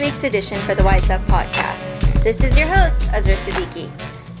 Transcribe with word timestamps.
week's 0.00 0.22
edition 0.22 0.62
for 0.62 0.76
the 0.76 0.84
Wise 0.84 1.10
Up 1.10 1.20
podcast. 1.22 2.22
This 2.22 2.44
is 2.44 2.56
your 2.56 2.68
host, 2.68 3.12
Azra 3.12 3.34
Siddiqui. 3.34 3.90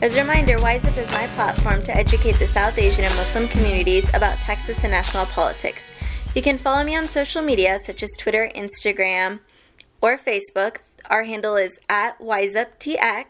As 0.00 0.14
a 0.14 0.20
reminder, 0.20 0.56
Wise 0.58 0.84
Up 0.84 0.96
is 0.96 1.10
my 1.10 1.26
platform 1.28 1.82
to 1.82 1.96
educate 1.96 2.38
the 2.38 2.46
South 2.46 2.78
Asian 2.78 3.04
and 3.04 3.16
Muslim 3.16 3.48
communities 3.48 4.08
about 4.14 4.38
Texas 4.38 4.84
and 4.84 4.92
national 4.92 5.26
politics. 5.26 5.90
You 6.34 6.42
can 6.42 6.58
follow 6.58 6.84
me 6.84 6.94
on 6.94 7.08
social 7.08 7.42
media 7.42 7.76
such 7.78 8.04
as 8.04 8.10
Twitter, 8.18 8.50
Instagram, 8.54 9.40
or 10.00 10.16
Facebook. 10.16 10.76
Our 11.06 11.24
handle 11.24 11.56
is 11.56 11.80
at 11.88 12.20
WiseUpTX, 12.20 13.24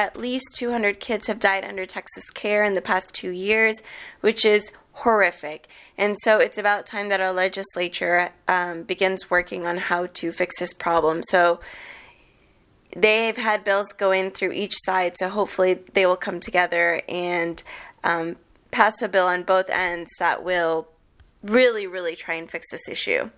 at 0.02 0.18
least 0.18 0.56
200 0.56 1.00
kids 1.00 1.28
have 1.28 1.40
died 1.40 1.64
under 1.64 1.86
Texas 1.86 2.28
care 2.32 2.64
in 2.64 2.74
the 2.74 2.82
past 2.82 3.14
two 3.14 3.30
years, 3.30 3.84
which 4.22 4.44
is 4.44 4.72
horrific. 4.94 5.68
And 5.96 6.18
so 6.18 6.40
it's 6.40 6.58
about 6.58 6.88
time 6.88 7.10
that 7.10 7.22
our 7.22 7.32
legislature 7.32 8.32
um, 8.48 8.82
begins 8.82 9.30
working 9.30 9.68
on 9.68 9.78
how 9.78 10.08
to 10.08 10.32
fix 10.32 10.60
this 10.60 10.74
problem. 10.74 11.22
So 11.30 11.60
they've 12.96 13.38
had 13.38 13.64
bills 13.64 13.94
going 13.94 14.32
through 14.32 14.54
each 14.54 14.76
side, 14.86 15.18
so 15.18 15.30
hopefully 15.30 15.80
they 15.94 16.08
will 16.08 16.18
come 16.18 16.40
together 16.40 17.04
and 17.08 17.62
um, 18.04 18.38
pass 18.72 19.04
a 19.04 19.08
bill 19.08 19.28
on 19.28 19.44
both 19.44 19.70
ends 19.70 20.10
that 20.18 20.44
will 20.44 20.88
really, 21.44 21.86
really 21.86 22.16
try 22.16 22.34
and 22.34 22.50
fix 22.50 22.72
this 22.72 22.90
issue. 22.90 23.30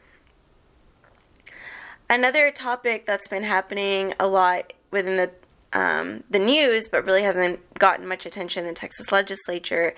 Another 2.09 2.51
topic 2.51 3.05
that's 3.05 3.27
been 3.27 3.43
happening 3.43 4.13
a 4.17 4.29
lot 4.29 4.71
within 4.91 5.17
the 5.17 5.31
um, 5.73 6.23
the 6.29 6.39
news, 6.39 6.87
but 6.87 7.05
really 7.05 7.23
hasn't 7.23 7.59
gotten 7.79 8.07
much 8.07 8.25
attention 8.25 8.63
in 8.63 8.69
the 8.69 8.75
Texas 8.75 9.11
legislature, 9.11 9.93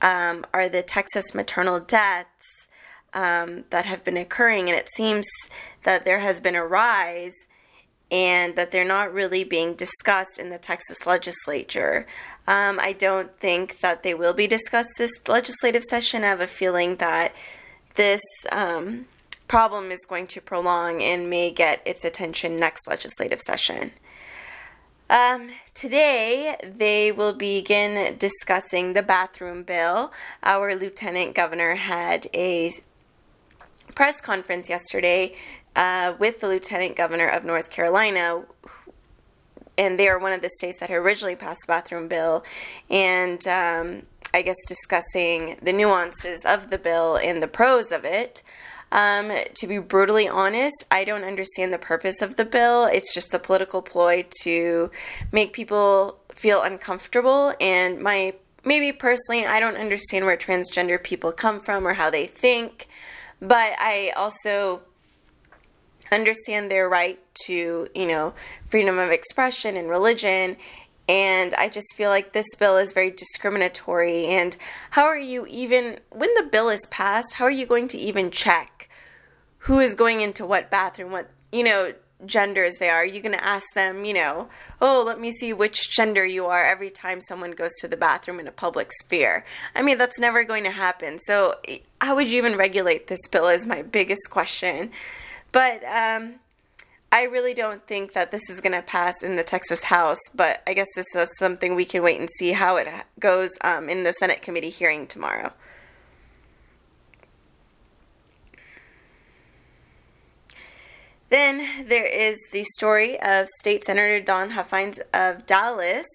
um, 0.00 0.44
are 0.52 0.68
the 0.68 0.82
Texas 0.82 1.34
maternal 1.34 1.80
deaths 1.80 2.68
um, 3.14 3.64
that 3.70 3.84
have 3.84 4.04
been 4.04 4.16
occurring. 4.16 4.68
And 4.68 4.78
it 4.78 4.88
seems 4.94 5.26
that 5.84 6.04
there 6.04 6.20
has 6.20 6.40
been 6.40 6.56
a 6.56 6.66
rise 6.66 7.34
and 8.10 8.56
that 8.56 8.70
they're 8.70 8.84
not 8.84 9.12
really 9.12 9.42
being 9.42 9.74
discussed 9.74 10.38
in 10.38 10.50
the 10.50 10.58
Texas 10.58 11.06
legislature. 11.06 12.06
Um, 12.46 12.78
I 12.80 12.92
don't 12.92 13.34
think 13.38 13.80
that 13.80 14.02
they 14.02 14.12
will 14.12 14.34
be 14.34 14.46
discussed 14.46 14.90
this 14.98 15.12
legislative 15.26 15.82
session. 15.84 16.22
I 16.22 16.28
have 16.28 16.40
a 16.40 16.46
feeling 16.46 16.96
that 16.96 17.34
this 17.94 18.20
um, 18.50 19.06
problem 19.48 19.90
is 19.90 20.00
going 20.08 20.26
to 20.26 20.40
prolong 20.40 21.02
and 21.02 21.30
may 21.30 21.50
get 21.50 21.80
its 21.86 22.04
attention 22.04 22.56
next 22.56 22.86
legislative 22.88 23.40
session. 23.40 23.92
Um, 25.12 25.50
today, 25.74 26.56
they 26.62 27.12
will 27.12 27.34
begin 27.34 28.16
discussing 28.16 28.94
the 28.94 29.02
bathroom 29.02 29.62
bill. 29.62 30.10
Our 30.42 30.74
lieutenant 30.74 31.34
governor 31.34 31.74
had 31.74 32.28
a 32.32 32.72
press 33.94 34.22
conference 34.22 34.70
yesterday 34.70 35.34
uh, 35.76 36.14
with 36.18 36.40
the 36.40 36.48
lieutenant 36.48 36.96
governor 36.96 37.26
of 37.26 37.44
North 37.44 37.68
Carolina, 37.68 38.44
and 39.76 40.00
they 40.00 40.08
are 40.08 40.18
one 40.18 40.32
of 40.32 40.40
the 40.40 40.48
states 40.48 40.80
that 40.80 40.90
originally 40.90 41.36
passed 41.36 41.60
the 41.66 41.72
bathroom 41.72 42.08
bill, 42.08 42.42
and 42.88 43.46
um, 43.46 44.04
I 44.32 44.40
guess 44.40 44.56
discussing 44.66 45.58
the 45.60 45.74
nuances 45.74 46.46
of 46.46 46.70
the 46.70 46.78
bill 46.78 47.16
and 47.16 47.42
the 47.42 47.48
pros 47.48 47.92
of 47.92 48.06
it. 48.06 48.42
Um, 48.92 49.32
to 49.54 49.66
be 49.66 49.78
brutally 49.78 50.28
honest, 50.28 50.84
I 50.90 51.04
don't 51.04 51.24
understand 51.24 51.72
the 51.72 51.78
purpose 51.78 52.20
of 52.20 52.36
the 52.36 52.44
bill. 52.44 52.84
It's 52.84 53.14
just 53.14 53.32
a 53.32 53.38
political 53.38 53.80
ploy 53.80 54.26
to 54.42 54.90
make 55.32 55.54
people 55.54 56.20
feel 56.28 56.62
uncomfortable. 56.62 57.54
And 57.58 58.00
my 58.00 58.34
maybe 58.64 58.92
personally, 58.92 59.46
I 59.46 59.60
don't 59.60 59.76
understand 59.76 60.26
where 60.26 60.36
transgender 60.36 61.02
people 61.02 61.32
come 61.32 61.58
from 61.58 61.88
or 61.88 61.94
how 61.94 62.10
they 62.10 62.26
think, 62.26 62.86
but 63.40 63.72
I 63.78 64.12
also 64.14 64.82
understand 66.12 66.70
their 66.70 66.86
right 66.86 67.18
to, 67.46 67.88
you 67.94 68.06
know, 68.06 68.34
freedom 68.66 68.98
of 68.98 69.10
expression 69.10 69.76
and 69.76 69.88
religion. 69.88 70.58
And 71.08 71.52
I 71.54 71.68
just 71.68 71.94
feel 71.96 72.10
like 72.10 72.32
this 72.32 72.54
bill 72.58 72.76
is 72.76 72.92
very 72.92 73.10
discriminatory. 73.10 74.26
And 74.26 74.56
how 74.90 75.04
are 75.04 75.18
you 75.18 75.46
even, 75.46 75.98
when 76.10 76.32
the 76.34 76.48
bill 76.50 76.68
is 76.68 76.86
passed, 76.90 77.34
how 77.34 77.44
are 77.44 77.50
you 77.50 77.66
going 77.66 77.88
to 77.88 77.98
even 77.98 78.30
check 78.30 78.88
who 79.58 79.78
is 79.78 79.94
going 79.94 80.20
into 80.20 80.46
what 80.46 80.70
bathroom, 80.70 81.12
what, 81.12 81.30
you 81.50 81.64
know, 81.64 81.92
genders 82.26 82.78
they 82.78 82.88
are? 82.88 83.02
Are 83.02 83.04
you 83.04 83.20
going 83.20 83.36
to 83.36 83.44
ask 83.44 83.66
them, 83.74 84.04
you 84.04 84.14
know, 84.14 84.48
oh, 84.80 85.02
let 85.04 85.20
me 85.20 85.30
see 85.30 85.52
which 85.52 85.90
gender 85.90 86.24
you 86.24 86.46
are 86.46 86.64
every 86.64 86.90
time 86.90 87.20
someone 87.20 87.52
goes 87.52 87.72
to 87.80 87.88
the 87.88 87.96
bathroom 87.96 88.40
in 88.40 88.48
a 88.48 88.52
public 88.52 88.90
sphere? 88.92 89.44
I 89.74 89.82
mean, 89.82 89.98
that's 89.98 90.18
never 90.18 90.44
going 90.44 90.64
to 90.64 90.70
happen. 90.70 91.18
So, 91.20 91.56
how 92.00 92.16
would 92.16 92.28
you 92.28 92.38
even 92.38 92.56
regulate 92.56 93.08
this 93.08 93.26
bill? 93.28 93.48
Is 93.48 93.66
my 93.66 93.82
biggest 93.82 94.30
question. 94.30 94.90
But 95.50 95.84
um, 95.84 96.36
I 97.14 97.24
really 97.24 97.52
don't 97.52 97.86
think 97.86 98.14
that 98.14 98.30
this 98.30 98.48
is 98.48 98.62
going 98.62 98.72
to 98.72 98.80
pass 98.80 99.22
in 99.22 99.36
the 99.36 99.44
Texas 99.44 99.84
House, 99.84 100.18
but 100.34 100.62
I 100.66 100.72
guess 100.72 100.88
this 100.96 101.14
is 101.14 101.28
something 101.38 101.74
we 101.74 101.84
can 101.84 102.02
wait 102.02 102.18
and 102.18 102.30
see 102.38 102.52
how 102.52 102.76
it 102.76 102.88
goes 103.20 103.50
um, 103.60 103.90
in 103.90 104.02
the 104.02 104.14
Senate 104.14 104.40
committee 104.40 104.70
hearing 104.70 105.06
tomorrow. 105.06 105.52
Then 111.28 111.86
there 111.86 112.06
is 112.06 112.38
the 112.50 112.64
story 112.76 113.20
of 113.20 113.46
State 113.60 113.84
Senator 113.84 114.20
Don 114.20 114.50
Huffines 114.50 114.98
of 115.12 115.44
Dallas, 115.44 116.06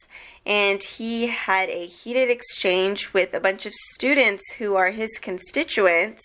and 0.48 0.82
he 0.82 1.28
had 1.28 1.70
a 1.70 1.86
heated 1.86 2.32
exchange 2.32 3.14
with 3.14 3.36
a 3.36 3.40
bunch 3.40 3.68
of 3.68 3.74
students 3.94 4.44
who 4.58 4.76
are 4.76 4.90
his 4.90 5.10
constituents 5.20 6.24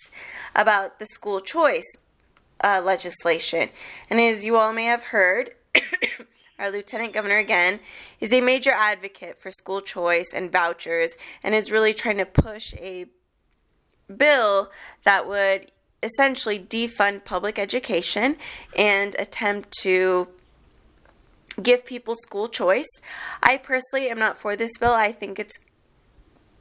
about 0.55 0.97
the 0.97 1.05
school 1.05 1.41
choice 1.41 1.85
uh, 2.63 2.81
legislation. 2.83 3.69
And 4.09 4.19
as 4.19 4.45
you 4.45 4.57
all 4.57 4.73
may 4.73 4.85
have 4.85 5.03
heard, 5.03 5.51
our 6.59 6.71
lieutenant 6.71 7.13
governor 7.13 7.37
again 7.37 7.79
is 8.19 8.33
a 8.33 8.41
major 8.41 8.71
advocate 8.71 9.39
for 9.39 9.51
school 9.51 9.81
choice 9.81 10.33
and 10.33 10.51
vouchers 10.51 11.15
and 11.43 11.53
is 11.53 11.71
really 11.71 11.93
trying 11.93 12.17
to 12.17 12.25
push 12.25 12.73
a 12.75 13.05
bill 14.15 14.71
that 15.03 15.27
would 15.27 15.71
essentially 16.01 16.59
defund 16.59 17.23
public 17.23 17.57
education 17.57 18.35
and 18.77 19.15
attempt 19.17 19.71
to 19.71 20.27
give 21.61 21.85
people 21.85 22.15
school 22.15 22.49
choice. 22.49 22.89
I 23.41 23.57
personally 23.57 24.09
am 24.09 24.19
not 24.19 24.37
for 24.37 24.55
this 24.55 24.77
bill. 24.77 24.93
I 24.93 25.11
think 25.11 25.39
it's 25.39 25.57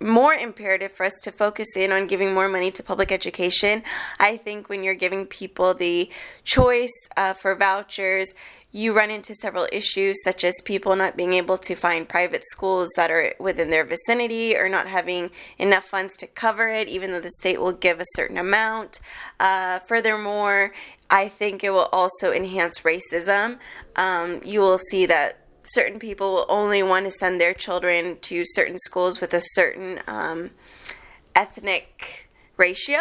more 0.02 0.34
imperative 0.34 0.92
for 0.92 1.04
us 1.06 1.14
to 1.22 1.32
focus 1.32 1.68
in 1.76 1.92
on 1.92 2.06
giving 2.06 2.34
more 2.34 2.48
money 2.48 2.70
to 2.72 2.82
public 2.82 3.12
education. 3.12 3.82
I 4.18 4.36
think 4.36 4.68
when 4.68 4.82
you're 4.82 4.94
giving 4.94 5.26
people 5.26 5.74
the 5.74 6.10
choice 6.44 6.92
uh, 7.16 7.34
for 7.34 7.54
vouchers, 7.54 8.34
you 8.74 8.94
run 8.94 9.10
into 9.10 9.34
several 9.34 9.68
issues, 9.70 10.22
such 10.24 10.44
as 10.44 10.54
people 10.64 10.96
not 10.96 11.14
being 11.14 11.34
able 11.34 11.58
to 11.58 11.74
find 11.74 12.08
private 12.08 12.42
schools 12.46 12.88
that 12.96 13.10
are 13.10 13.34
within 13.38 13.68
their 13.68 13.84
vicinity 13.84 14.56
or 14.56 14.68
not 14.68 14.86
having 14.86 15.30
enough 15.58 15.84
funds 15.84 16.16
to 16.16 16.26
cover 16.26 16.68
it, 16.68 16.88
even 16.88 17.10
though 17.10 17.20
the 17.20 17.30
state 17.38 17.60
will 17.60 17.72
give 17.72 18.00
a 18.00 18.04
certain 18.16 18.38
amount. 18.38 18.98
Uh, 19.38 19.78
furthermore, 19.80 20.72
I 21.10 21.28
think 21.28 21.62
it 21.62 21.70
will 21.70 21.90
also 21.92 22.32
enhance 22.32 22.80
racism. 22.80 23.58
Um, 23.94 24.40
you 24.42 24.60
will 24.60 24.78
see 24.78 25.04
that 25.04 25.41
certain 25.64 25.98
people 25.98 26.32
will 26.34 26.46
only 26.48 26.82
want 26.82 27.04
to 27.04 27.10
send 27.10 27.40
their 27.40 27.54
children 27.54 28.18
to 28.20 28.44
certain 28.44 28.78
schools 28.78 29.20
with 29.20 29.32
a 29.34 29.40
certain 29.40 30.00
um, 30.06 30.50
ethnic 31.34 32.28
ratio. 32.56 33.00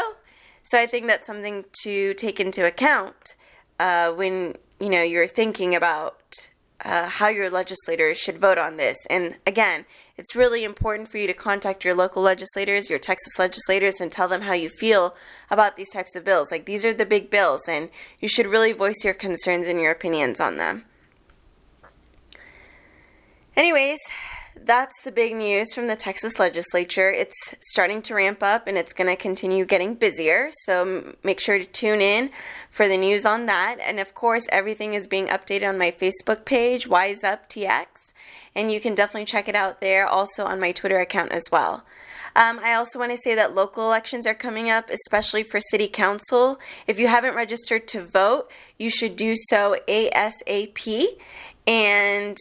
So 0.64 0.80
I 0.80 0.86
think 0.86 1.08
that's 1.08 1.28
something 1.28 1.66
to 1.84 2.14
take 2.14 2.40
into 2.40 2.66
account 2.66 3.36
uh, 3.80 4.12
when 4.12 4.56
you 4.80 4.90
know 4.90 5.02
you're 5.02 5.28
thinking 5.28 5.76
about 5.76 6.50
uh, 6.84 7.08
how 7.08 7.28
your 7.28 7.50
legislators 7.50 8.18
should 8.18 8.40
vote 8.40 8.58
on 8.58 8.78
this. 8.78 8.98
And 9.10 9.38
again, 9.46 9.86
it's 10.18 10.36
really 10.36 10.64
important 10.64 11.10
for 11.10 11.18
you 11.18 11.28
to 11.28 11.34
contact 11.34 11.84
your 11.84 11.94
local 11.94 12.22
legislators, 12.22 12.90
your 12.90 13.00
Texas 13.00 13.40
legislators, 13.40 14.00
and 14.00 14.12
tell 14.12 14.28
them 14.28 14.42
how 14.42 14.54
you 14.54 14.70
feel 14.70 15.16
about 15.50 15.76
these 15.76 15.90
types 15.90 16.16
of 16.16 16.24
bills. 16.24 16.52
Like 16.52 16.66
these 16.66 16.86
are 16.86 16.94
the 16.94 17.06
big 17.06 17.30
bills, 17.30 17.68
and 17.68 17.90
you 18.20 18.28
should 18.28 18.48
really 18.48 18.72
voice 18.72 19.04
your 19.04 19.14
concerns 19.14 19.68
and 19.68 19.80
your 19.80 19.92
opinions 19.92 20.40
on 20.40 20.58
them. 20.58 20.86
Anyways, 23.56 24.00
that's 24.56 25.02
the 25.04 25.12
big 25.12 25.36
news 25.36 25.74
from 25.74 25.88
the 25.88 25.96
Texas 25.96 26.40
legislature. 26.40 27.12
It's 27.12 27.36
starting 27.60 28.02
to 28.04 28.16
ramp 28.16 28.42
up 28.42 28.68
and 28.68 28.78
it's 28.78 28.94
going 28.94 29.10
to 29.10 29.16
continue 29.16 29.66
getting 29.66 29.96
busier. 29.96 30.50
So 30.64 31.16
make 31.24 31.40
sure 31.40 31.60
to 31.60 31.66
tune 31.66 32.02
in 32.02 32.30
for 32.70 32.88
the 32.88 32.98
news 32.98 33.26
on 33.26 33.48
that. 33.48 33.78
And 33.82 34.00
of 34.00 34.14
course, 34.14 34.48
everything 34.52 34.94
is 34.94 35.08
being 35.08 35.28
updated 35.28 35.68
on 35.68 35.78
my 35.78 35.92
Facebook 35.92 36.46
page, 36.46 36.88
Wise 36.88 37.24
Up 37.24 37.50
TX. 37.50 37.88
And 38.56 38.72
you 38.72 38.80
can 38.80 38.96
definitely 38.96 39.26
check 39.26 39.48
it 39.48 39.56
out 39.56 39.82
there, 39.82 40.06
also 40.06 40.46
on 40.46 40.60
my 40.60 40.72
Twitter 40.72 41.00
account 41.00 41.32
as 41.32 41.44
well. 41.52 41.84
Um, 42.36 42.60
I 42.64 42.74
also 42.74 43.00
want 43.00 43.12
to 43.12 43.18
say 43.18 43.36
that 43.36 43.56
local 43.56 43.86
elections 43.86 44.26
are 44.26 44.34
coming 44.34 44.70
up, 44.70 44.90
especially 44.90 45.44
for 45.44 45.60
city 45.60 45.90
council. 45.90 46.60
If 46.88 47.00
you 47.00 47.08
haven't 47.08 47.36
registered 47.36 47.88
to 47.90 48.06
vote, 48.06 48.50
you 48.78 48.90
should 48.90 49.18
do 49.18 49.36
so 49.36 49.78
ASAP. 49.88 51.06
And 51.68 52.38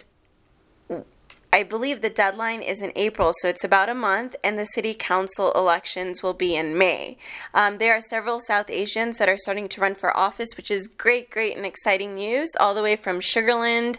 I 1.53 1.65
believe 1.65 2.01
the 2.01 2.11
deadline 2.11 2.63
is 2.63 2.81
in 2.81 2.93
April, 2.95 3.33
so 3.41 3.49
it's 3.49 3.65
about 3.65 3.89
a 3.89 3.95
month, 3.95 4.37
and 4.45 4.57
the 4.57 4.67
city 4.67 4.95
council 4.95 5.51
elections 5.53 6.23
will 6.23 6.33
be 6.33 6.55
in 6.55 6.79
May. 6.79 7.19
Um, 7.53 7.79
there 7.79 7.93
are 7.93 8.01
several 8.01 8.39
South 8.39 8.71
Asians 8.71 9.19
that 9.19 9.29
are 9.29 9.37
starting 9.37 9.69
to 9.71 9.81
run 9.81 9.97
for 9.97 10.17
office, 10.17 10.51
which 10.57 10.71
is 10.71 10.87
great, 10.87 11.29
great, 11.29 11.57
and 11.57 11.67
exciting 11.67 12.15
news, 12.15 12.51
all 12.61 12.73
the 12.73 12.85
way 12.85 12.95
from 12.95 13.19
Sugar 13.19 13.55
Land 13.55 13.99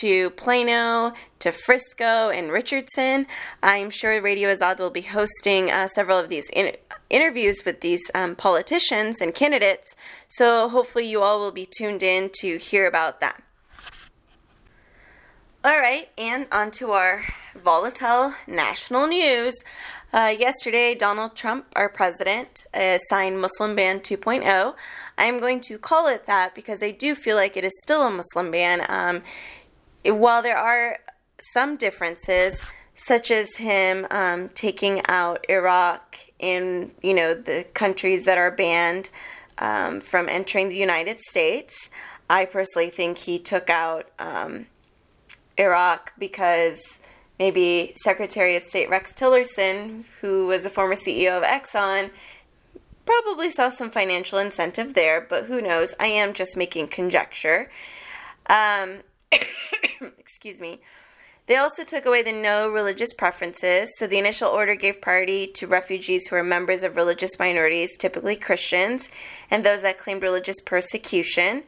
to 0.00 0.30
Plano 0.30 1.12
to 1.40 1.52
Frisco 1.52 2.30
and 2.30 2.50
Richardson. 2.50 3.26
I'm 3.62 3.90
sure 3.90 4.20
Radio 4.22 4.52
Azad 4.52 4.78
will 4.78 4.90
be 4.90 5.02
hosting 5.02 5.70
uh, 5.70 5.88
several 5.88 6.18
of 6.18 6.30
these 6.30 6.48
in- 6.50 6.76
interviews 7.10 7.62
with 7.66 7.82
these 7.82 8.10
um, 8.14 8.36
politicians 8.36 9.20
and 9.20 9.34
candidates, 9.34 9.94
so 10.28 10.70
hopefully 10.70 11.06
you 11.06 11.20
all 11.20 11.40
will 11.40 11.52
be 11.52 11.68
tuned 11.76 12.02
in 12.02 12.30
to 12.40 12.56
hear 12.56 12.86
about 12.86 13.20
that. 13.20 13.42
All 15.64 15.80
right, 15.80 16.08
and 16.16 16.46
on 16.52 16.70
to 16.72 16.92
our 16.92 17.22
volatile 17.56 18.34
national 18.46 19.08
news. 19.08 19.54
Uh, 20.12 20.32
yesterday, 20.38 20.94
Donald 20.94 21.34
Trump, 21.34 21.66
our 21.74 21.88
president, 21.88 22.66
uh, 22.72 22.98
signed 23.10 23.40
Muslim 23.40 23.74
Ban 23.74 23.98
2.0. 23.98 24.74
I 25.18 25.24
am 25.24 25.40
going 25.40 25.60
to 25.62 25.78
call 25.78 26.06
it 26.06 26.26
that 26.26 26.54
because 26.54 26.82
I 26.82 26.92
do 26.92 27.14
feel 27.14 27.36
like 27.36 27.56
it 27.56 27.64
is 27.64 27.72
still 27.82 28.02
a 28.02 28.10
Muslim 28.10 28.50
ban. 28.52 28.84
Um, 28.88 29.22
while 30.04 30.42
there 30.42 30.56
are 30.58 30.98
some 31.52 31.76
differences, 31.76 32.62
such 32.94 33.30
as 33.30 33.56
him 33.56 34.06
um, 34.10 34.50
taking 34.50 35.04
out 35.06 35.44
Iraq 35.48 36.16
and 36.38 36.92
you 37.02 37.12
know 37.12 37.34
the 37.34 37.64
countries 37.74 38.24
that 38.24 38.38
are 38.38 38.50
banned 38.50 39.10
um, 39.58 40.00
from 40.00 40.28
entering 40.28 40.68
the 40.68 40.76
United 40.76 41.18
States, 41.18 41.90
I 42.30 42.44
personally 42.44 42.90
think 42.90 43.18
he 43.18 43.38
took 43.38 43.68
out 43.68 44.08
um, 44.18 44.66
Iraq 45.58 46.12
because 46.18 46.80
maybe 47.38 47.94
Secretary 48.02 48.56
of 48.56 48.62
State 48.62 48.90
Rex 48.90 49.12
Tillerson, 49.12 50.04
who 50.20 50.46
was 50.46 50.64
a 50.64 50.70
former 50.70 50.94
CEO 50.94 51.36
of 51.36 51.42
Exxon, 51.42 52.10
probably 53.04 53.50
saw 53.50 53.68
some 53.68 53.90
financial 53.90 54.38
incentive 54.38 54.94
there, 54.94 55.20
but 55.20 55.44
who 55.44 55.60
knows? 55.60 55.94
I 56.00 56.08
am 56.08 56.34
just 56.34 56.56
making 56.56 56.88
conjecture. 56.88 57.70
Um, 58.48 59.02
excuse 60.18 60.60
me. 60.60 60.80
They 61.46 61.56
also 61.56 61.84
took 61.84 62.06
away 62.06 62.22
the 62.22 62.32
no 62.32 62.68
religious 62.68 63.12
preferences. 63.14 63.88
So 63.98 64.08
the 64.08 64.18
initial 64.18 64.48
order 64.48 64.74
gave 64.74 65.00
priority 65.00 65.46
to 65.52 65.68
refugees 65.68 66.26
who 66.26 66.34
are 66.34 66.42
members 66.42 66.82
of 66.82 66.96
religious 66.96 67.38
minorities, 67.38 67.96
typically 67.96 68.34
Christians, 68.34 69.08
and 69.48 69.64
those 69.64 69.82
that 69.82 69.98
claimed 69.98 70.22
religious 70.22 70.60
persecution. 70.64 71.62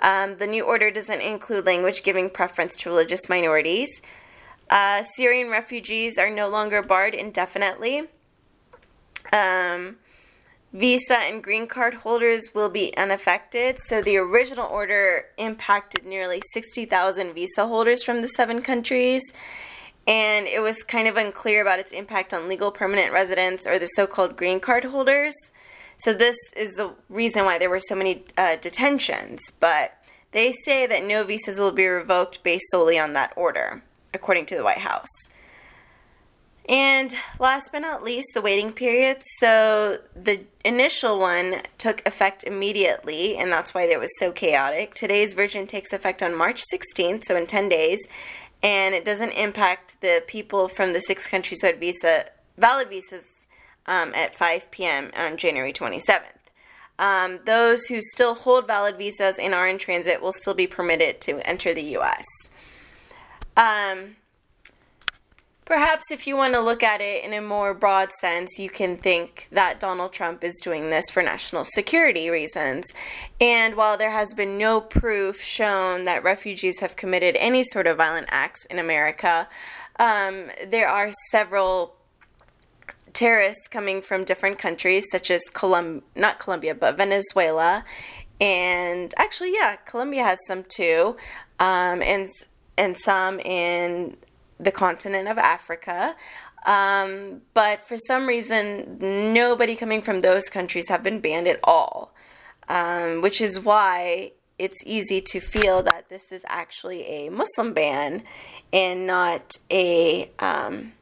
Um, 0.00 0.38
the 0.38 0.46
new 0.46 0.64
order 0.64 0.90
doesn't 0.90 1.20
include 1.20 1.66
language 1.66 2.02
giving 2.02 2.30
preference 2.30 2.76
to 2.78 2.88
religious 2.88 3.28
minorities. 3.28 4.00
Uh, 4.68 5.02
Syrian 5.16 5.50
refugees 5.50 6.18
are 6.18 6.30
no 6.30 6.48
longer 6.48 6.80
barred 6.80 7.14
indefinitely. 7.14 8.08
Um, 9.32 9.96
visa 10.72 11.18
and 11.18 11.42
green 11.42 11.66
card 11.66 11.94
holders 11.94 12.52
will 12.54 12.70
be 12.70 12.96
unaffected. 12.96 13.78
So 13.80 14.00
the 14.00 14.16
original 14.16 14.66
order 14.66 15.26
impacted 15.36 16.06
nearly 16.06 16.40
60,000 16.52 17.34
visa 17.34 17.66
holders 17.66 18.02
from 18.02 18.22
the 18.22 18.28
seven 18.28 18.62
countries. 18.62 19.22
And 20.06 20.46
it 20.46 20.60
was 20.60 20.82
kind 20.82 21.08
of 21.08 21.16
unclear 21.16 21.60
about 21.60 21.78
its 21.78 21.92
impact 21.92 22.32
on 22.32 22.48
legal 22.48 22.72
permanent 22.72 23.12
residents 23.12 23.66
or 23.66 23.78
the 23.78 23.86
so 23.86 24.06
called 24.06 24.36
green 24.36 24.60
card 24.60 24.84
holders. 24.84 25.34
So 26.00 26.14
this 26.14 26.36
is 26.56 26.76
the 26.76 26.94
reason 27.08 27.44
why 27.44 27.58
there 27.58 27.70
were 27.70 27.80
so 27.80 27.94
many 27.94 28.24
uh, 28.36 28.56
detentions. 28.56 29.40
But 29.60 29.92
they 30.32 30.52
say 30.52 30.86
that 30.86 31.04
no 31.04 31.24
visas 31.24 31.58
will 31.60 31.72
be 31.72 31.86
revoked 31.86 32.42
based 32.42 32.64
solely 32.70 32.98
on 32.98 33.12
that 33.12 33.32
order, 33.36 33.82
according 34.14 34.46
to 34.46 34.56
the 34.56 34.64
White 34.64 34.78
House. 34.78 35.08
And 36.68 37.14
last 37.38 37.70
but 37.72 37.80
not 37.80 38.02
least, 38.02 38.28
the 38.32 38.40
waiting 38.40 38.72
period. 38.72 39.18
So 39.38 39.98
the 40.14 40.44
initial 40.64 41.18
one 41.18 41.62
took 41.78 42.06
effect 42.06 42.44
immediately, 42.44 43.36
and 43.36 43.50
that's 43.50 43.74
why 43.74 43.82
it 43.82 43.98
was 43.98 44.10
so 44.18 44.30
chaotic. 44.30 44.94
Today's 44.94 45.32
version 45.32 45.66
takes 45.66 45.92
effect 45.92 46.22
on 46.22 46.34
March 46.34 46.62
16th, 46.72 47.24
so 47.24 47.36
in 47.36 47.46
10 47.46 47.68
days, 47.68 47.98
and 48.62 48.94
it 48.94 49.04
doesn't 49.04 49.32
impact 49.32 50.00
the 50.00 50.22
people 50.26 50.68
from 50.68 50.92
the 50.92 51.00
six 51.00 51.26
countries 51.26 51.60
who 51.60 51.66
had 51.66 51.80
visa 51.80 52.26
valid 52.56 52.88
visas 52.88 53.24
um, 53.90 54.12
at 54.14 54.36
5 54.36 54.70
p.m. 54.70 55.10
on 55.16 55.36
January 55.36 55.72
27th. 55.72 56.22
Um, 56.98 57.40
those 57.44 57.86
who 57.86 58.00
still 58.00 58.34
hold 58.34 58.66
valid 58.66 58.96
visas 58.96 59.38
and 59.38 59.52
are 59.52 59.68
in 59.68 59.78
transit 59.78 60.22
will 60.22 60.32
still 60.32 60.54
be 60.54 60.66
permitted 60.66 61.20
to 61.22 61.46
enter 61.48 61.74
the 61.74 61.82
U.S. 61.82 62.24
Um, 63.56 64.16
perhaps 65.64 66.10
if 66.12 66.26
you 66.26 66.36
want 66.36 66.54
to 66.54 66.60
look 66.60 66.82
at 66.82 67.00
it 67.00 67.24
in 67.24 67.32
a 67.32 67.40
more 67.40 67.74
broad 67.74 68.12
sense, 68.12 68.58
you 68.58 68.70
can 68.70 68.96
think 68.96 69.48
that 69.50 69.80
Donald 69.80 70.12
Trump 70.12 70.44
is 70.44 70.60
doing 70.62 70.88
this 70.88 71.10
for 71.10 71.22
national 71.22 71.64
security 71.64 72.30
reasons. 72.30 72.92
And 73.40 73.74
while 73.74 73.96
there 73.96 74.10
has 74.10 74.34
been 74.34 74.56
no 74.56 74.80
proof 74.80 75.40
shown 75.40 76.04
that 76.04 76.22
refugees 76.22 76.80
have 76.80 76.96
committed 76.96 77.34
any 77.36 77.64
sort 77.64 77.88
of 77.88 77.96
violent 77.96 78.28
acts 78.30 78.66
in 78.66 78.78
America, 78.78 79.48
um, 79.98 80.50
there 80.66 80.88
are 80.88 81.10
several 81.30 81.96
terrorists 83.12 83.68
coming 83.68 84.02
from 84.02 84.24
different 84.24 84.58
countries, 84.58 85.06
such 85.10 85.30
as 85.30 85.42
Colum- 85.52 86.02
not 86.14 86.38
Colombia, 86.38 86.74
but 86.74 86.96
Venezuela, 86.96 87.84
and 88.40 89.12
actually, 89.18 89.52
yeah, 89.52 89.76
Colombia 89.76 90.24
has 90.24 90.38
some 90.46 90.64
too, 90.68 91.16
um, 91.58 92.02
and 92.02 92.28
and 92.78 92.96
some 92.96 93.38
in 93.40 94.16
the 94.58 94.72
continent 94.72 95.28
of 95.28 95.36
Africa. 95.38 96.14
Um, 96.64 97.42
but 97.54 97.84
for 97.84 97.96
some 97.96 98.26
reason, 98.26 98.98
nobody 99.32 99.76
coming 99.76 100.00
from 100.00 100.20
those 100.20 100.48
countries 100.48 100.88
have 100.88 101.02
been 101.02 101.20
banned 101.20 101.48
at 101.48 101.60
all, 101.64 102.12
um, 102.68 103.22
which 103.22 103.40
is 103.40 103.60
why 103.60 104.32
it's 104.58 104.82
easy 104.84 105.22
to 105.22 105.40
feel 105.40 105.82
that 105.82 106.10
this 106.10 106.32
is 106.32 106.42
actually 106.46 107.06
a 107.06 107.30
Muslim 107.30 107.72
ban 107.72 108.22
and 108.74 109.06
not 109.06 109.52
a 109.70 110.30
um, 110.38 110.92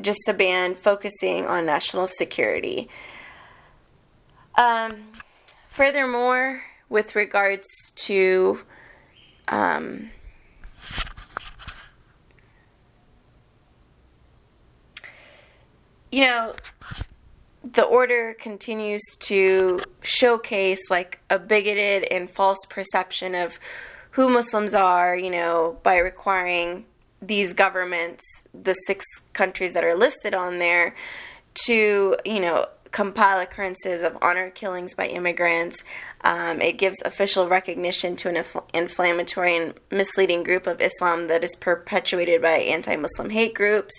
just 0.00 0.28
a 0.28 0.34
ban 0.34 0.74
focusing 0.74 1.46
on 1.46 1.66
national 1.66 2.06
security. 2.06 2.88
Um, 4.56 5.12
furthermore, 5.68 6.62
with 6.88 7.14
regards 7.14 7.66
to 7.96 8.60
um, 9.48 10.10
you 16.10 16.22
know, 16.22 16.54
the 17.62 17.82
order 17.82 18.34
continues 18.40 19.02
to 19.20 19.80
showcase 20.02 20.90
like 20.90 21.20
a 21.28 21.38
bigoted 21.38 22.04
and 22.04 22.30
false 22.30 22.64
perception 22.70 23.34
of 23.34 23.58
who 24.12 24.30
Muslims 24.30 24.74
are, 24.74 25.16
you 25.16 25.30
know, 25.30 25.78
by 25.82 25.98
requiring 25.98 26.86
these 27.20 27.54
governments, 27.54 28.24
the 28.52 28.74
six 28.74 29.04
countries 29.32 29.72
that 29.72 29.84
are 29.84 29.94
listed 29.94 30.34
on 30.34 30.58
there, 30.58 30.94
to, 31.66 32.16
you 32.24 32.40
know, 32.40 32.66
compile 32.90 33.40
occurrences 33.40 34.02
of 34.02 34.16
honor 34.22 34.50
killings 34.50 34.94
by 34.94 35.06
immigrants. 35.06 35.84
Um, 36.22 36.60
it 36.60 36.78
gives 36.78 37.02
official 37.02 37.48
recognition 37.48 38.16
to 38.16 38.28
an 38.28 38.36
infl- 38.36 38.64
inflammatory 38.72 39.56
and 39.56 39.74
misleading 39.90 40.42
group 40.42 40.66
of 40.66 40.80
Islam 40.80 41.28
that 41.28 41.44
is 41.44 41.56
perpetuated 41.56 42.42
by 42.42 42.52
anti 42.52 42.96
Muslim 42.96 43.30
hate 43.30 43.54
groups. 43.54 43.94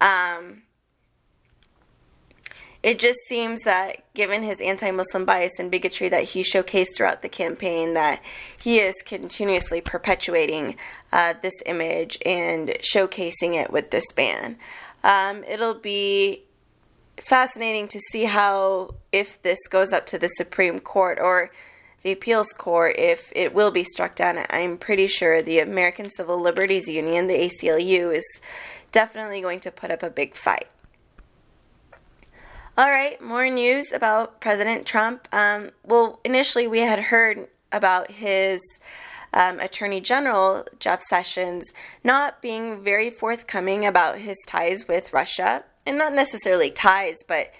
Um, 0.00 0.62
it 2.82 2.98
just 2.98 3.20
seems 3.28 3.62
that 3.62 4.02
given 4.14 4.42
his 4.42 4.60
anti-muslim 4.60 5.24
bias 5.24 5.58
and 5.58 5.70
bigotry 5.70 6.08
that 6.08 6.24
he 6.24 6.42
showcased 6.42 6.96
throughout 6.96 7.22
the 7.22 7.28
campaign 7.28 7.94
that 7.94 8.20
he 8.58 8.78
is 8.78 8.94
continuously 9.02 9.80
perpetuating 9.80 10.76
uh, 11.12 11.34
this 11.42 11.54
image 11.66 12.18
and 12.26 12.70
showcasing 12.80 13.54
it 13.54 13.70
with 13.70 13.90
this 13.90 14.10
ban. 14.12 14.56
Um, 15.04 15.44
it'll 15.44 15.74
be 15.74 16.42
fascinating 17.16 17.86
to 17.88 18.00
see 18.10 18.24
how 18.24 18.94
if 19.12 19.40
this 19.42 19.58
goes 19.68 19.92
up 19.92 20.06
to 20.06 20.18
the 20.18 20.28
supreme 20.28 20.80
court 20.80 21.18
or 21.20 21.52
the 22.02 22.10
appeals 22.10 22.52
court 22.52 22.96
if 22.98 23.32
it 23.36 23.54
will 23.54 23.70
be 23.70 23.84
struck 23.84 24.16
down. 24.16 24.44
I'm 24.50 24.76
pretty 24.76 25.06
sure 25.06 25.40
the 25.40 25.60
american 25.60 26.10
civil 26.10 26.40
liberties 26.40 26.88
union 26.88 27.28
the 27.28 27.34
aclu 27.34 28.16
is 28.16 28.40
definitely 28.90 29.40
going 29.40 29.60
to 29.60 29.70
put 29.70 29.92
up 29.92 30.02
a 30.02 30.10
big 30.10 30.34
fight 30.34 30.68
all 32.76 32.90
right, 32.90 33.20
more 33.20 33.48
news 33.50 33.92
about 33.92 34.40
President 34.40 34.86
Trump. 34.86 35.28
Um, 35.30 35.70
well, 35.84 36.20
initially 36.24 36.66
we 36.66 36.80
had 36.80 36.98
heard 36.98 37.48
about 37.70 38.10
his 38.12 38.60
um, 39.34 39.60
Attorney 39.60 40.00
General, 40.00 40.66
Jeff 40.78 41.02
Sessions, 41.02 41.72
not 42.02 42.40
being 42.40 42.82
very 42.82 43.10
forthcoming 43.10 43.84
about 43.84 44.18
his 44.18 44.36
ties 44.46 44.88
with 44.88 45.12
Russia. 45.12 45.64
And 45.84 45.98
not 45.98 46.14
necessarily 46.14 46.70
ties, 46.70 47.16
but 47.26 47.52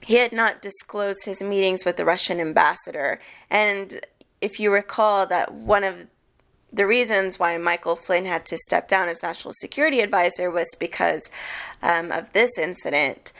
he 0.00 0.14
had 0.14 0.32
not 0.32 0.62
disclosed 0.62 1.26
his 1.26 1.42
meetings 1.42 1.84
with 1.84 1.96
the 1.96 2.06
Russian 2.06 2.40
ambassador. 2.40 3.20
And 3.50 4.00
if 4.40 4.58
you 4.58 4.72
recall, 4.72 5.26
that 5.26 5.52
one 5.52 5.84
of 5.84 6.08
the 6.72 6.86
reasons 6.86 7.38
why 7.38 7.58
Michael 7.58 7.96
Flynn 7.96 8.24
had 8.24 8.46
to 8.46 8.56
step 8.56 8.88
down 8.88 9.08
as 9.08 9.22
national 9.22 9.52
security 9.54 10.00
advisor 10.00 10.50
was 10.50 10.68
because 10.78 11.28
um, 11.82 12.10
of 12.12 12.32
this 12.32 12.56
incident 12.58 13.32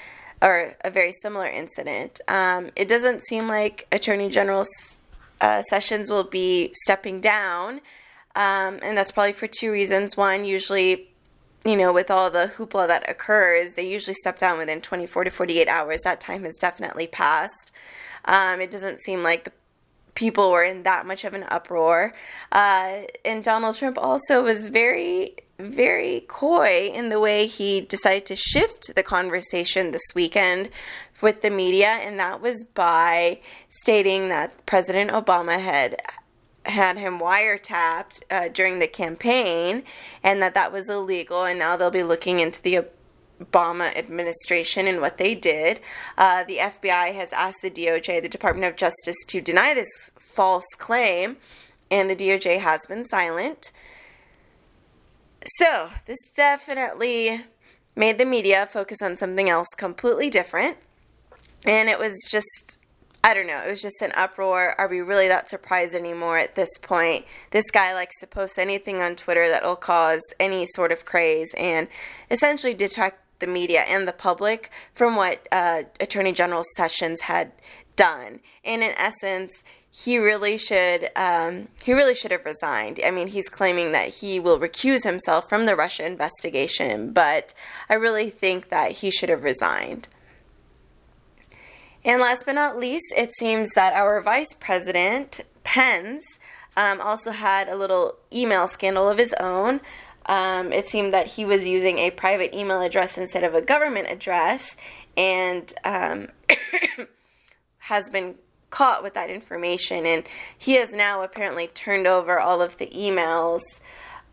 or 0.43 0.75
a 0.83 0.91
very 0.91 1.13
similar 1.13 1.47
incident. 1.47 2.21
Um, 2.29 2.71
it 2.77 2.89
doesn't 2.89 3.27
seem 3.27 3.49
like 3.49 3.87
Attorney 3.93 4.29
General 4.29 4.65
uh, 5.41 5.63
Sessions 5.63 6.11
will 6.11 6.25
be 6.25 6.73
stepping 6.85 7.21
down, 7.21 7.81
um, 8.35 8.79
and 8.83 8.97
that's 8.97 9.13
probably 9.13 9.33
for 9.33 9.47
two 9.47 9.71
reasons. 9.71 10.17
One, 10.17 10.45
usually, 10.45 11.09
you 11.65 11.77
know, 11.77 11.93
with 11.93 12.11
all 12.11 12.31
the 12.31 12.53
hoopla 12.57 12.89
that 12.89 13.09
occurs, 13.09 13.73
they 13.73 13.87
usually 13.89 14.15
step 14.15 14.39
down 14.39 14.59
within 14.59 14.81
24 14.81 15.25
to 15.25 15.31
48 15.31 15.69
hours. 15.69 16.03
That 16.03 16.21
time 16.21 16.45
has 16.45 16.57
definitely 16.59 17.07
passed. 17.07 17.73
Um, 18.25 18.61
it 18.61 18.71
doesn't 18.71 19.01
seem 19.01 19.23
like 19.23 19.45
the 19.45 19.53
people 20.15 20.51
were 20.51 20.65
in 20.65 20.83
that 20.83 21.07
much 21.07 21.25
of 21.25 21.35
an 21.35 21.45
uproar. 21.49 22.15
Uh, 22.53 23.03
and 23.25 23.43
Donald 23.43 23.77
Trump 23.77 23.99
also 23.99 24.43
was 24.43 24.69
very 24.69 25.37
very 25.61 26.25
coy 26.29 26.91
in 26.95 27.09
the 27.09 27.19
way 27.19 27.47
he 27.47 27.81
decided 27.81 28.27
to 28.27 28.37
shift 28.37 28.95
the 28.95 29.03
conversation 29.03 29.91
this 29.91 30.15
weekend 30.15 30.69
with 31.21 31.43
the 31.43 31.51
media, 31.51 31.89
and 31.89 32.19
that 32.19 32.41
was 32.41 32.65
by 32.75 33.41
stating 33.69 34.29
that 34.29 34.65
President 34.67 35.11
Obama 35.11 35.59
had 35.59 36.01
had 36.65 36.99
him 36.99 37.19
wiretapped 37.19 38.23
uh, 38.31 38.49
during 38.49 38.79
the 38.79 38.87
campaign, 38.87 39.83
and 40.23 40.43
that 40.43 40.55
that 40.55 40.73
was 40.73 40.89
illegal, 40.89 41.45
and 41.45 41.59
now 41.59 41.77
they'll 41.77 41.91
be 41.91 42.03
looking 42.03 42.39
into 42.39 42.61
the 42.63 42.85
Obama 43.43 43.97
administration 43.97 44.87
and 44.87 45.01
what 45.01 45.19
they 45.19 45.35
did. 45.35 45.81
Uh, 46.19 46.45
the 46.45 46.59
FBI 46.59 47.15
has 47.15 47.33
asked 47.33 47.63
the 47.63 47.71
DOJ, 47.71 48.23
the 48.23 48.29
Department 48.29 48.67
of 48.67 48.77
Justice, 48.77 49.17
to 49.29 49.41
deny 49.41 49.75
this 49.75 49.89
false 50.19 50.69
claim, 50.79 51.39
and 51.91 52.09
the 52.11 52.17
DOJ 52.17 52.59
has 52.59 52.81
been 52.89 53.05
silent. 53.05 53.73
So, 55.47 55.89
this 56.07 56.19
definitely 56.37 57.45
made 57.97 58.19
the 58.19 58.25
media 58.25 58.69
focus 58.71 58.99
on 59.03 59.17
something 59.17 59.49
else 59.49 59.67
completely 59.77 60.31
different. 60.31 60.77
And 61.65 61.89
it 61.89 61.99
was 61.99 62.15
just, 62.31 62.79
I 63.25 63.35
don't 63.35 63.47
know, 63.47 63.59
it 63.59 63.69
was 63.69 63.83
just 63.83 64.03
an 64.03 64.13
uproar. 64.15 64.75
Are 64.79 64.89
we 64.89 65.01
really 65.01 65.29
that 65.29 65.49
surprised 65.49 65.95
anymore 65.95 66.39
at 66.39 66.55
this 66.55 66.71
point? 66.83 67.25
This 67.51 67.71
guy 67.71 67.95
likes 67.95 68.19
to 68.21 68.27
post 68.27 68.59
anything 68.59 69.03
on 69.03 69.17
Twitter 69.17 69.49
that 69.49 69.63
will 69.63 69.77
cause 69.77 70.23
any 70.39 70.67
sort 70.75 70.93
of 70.93 71.05
craze 71.05 71.55
and 71.57 71.89
essentially 72.31 72.75
detract 72.75 73.19
the 73.41 73.47
media 73.47 73.83
and 73.83 74.07
the 74.07 74.13
public 74.13 74.71
from 74.95 75.17
what 75.17 75.47
uh, 75.51 75.83
Attorney 75.99 76.33
General 76.33 76.63
Sessions 76.77 77.23
had 77.23 77.53
done. 77.97 78.41
And 78.65 78.83
in 78.83 78.93
essence, 78.93 79.63
he 79.91 80.19
really 80.19 80.57
should 80.57 81.11
um, 81.17 81.69
he 81.83 81.93
really 81.93 82.15
should 82.15 82.31
have 82.31 82.45
resigned. 82.45 83.01
I 83.05 83.11
mean, 83.11 83.29
he's 83.29 83.49
claiming 83.49 83.93
that 83.93 84.09
he 84.09 84.39
will 84.39 84.59
recuse 84.59 85.05
himself 85.05 85.49
from 85.49 85.67
the 85.67 85.75
Russia 85.75 86.07
investigation, 86.07 87.13
but 87.13 87.53
I 87.89 87.95
really 87.95 88.31
think 88.31 88.69
that 88.69 88.93
he 88.93 89.11
should 89.11 89.29
have 89.29 89.43
resigned. 89.43 90.09
And 92.05 92.21
last 92.21 92.47
but 92.47 92.55
not 92.55 92.79
least, 92.79 93.13
it 93.17 93.35
seems 93.35 93.71
that 93.71 93.93
our 93.93 94.21
vice 94.23 94.55
president 94.55 95.41
Pence 95.65 96.25
um, 96.77 97.01
also 97.01 97.33
had 97.33 97.69
a 97.69 97.77
little 97.77 98.17
email 98.33 98.67
scandal 98.67 99.09
of 99.09 99.19
his 99.19 99.35
own. 99.35 99.81
Um, 100.27 100.73
it 100.73 100.89
seemed 100.89 101.13
that 101.13 101.27
he 101.27 101.45
was 101.45 101.67
using 101.67 101.99
a 101.99 102.11
private 102.11 102.55
email 102.55 102.81
address 102.81 103.19
instead 103.19 103.43
of 103.43 103.55
a 103.55 103.61
government 103.61 104.09
address, 104.09 104.77
and 105.17 105.75
um, 105.85 106.29
has 107.79 108.09
been 108.09 108.37
caught 108.71 109.03
with 109.03 109.15
that 109.15 109.31
information, 109.31 110.07
and 110.07 110.25
he 110.57 110.75
has 110.75 110.93
now 110.93 111.23
apparently 111.23 111.67
turned 111.67 112.07
over 112.07 112.39
all 112.39 112.63
of 112.63 112.79
the 112.79 112.87
emails. 112.87 113.63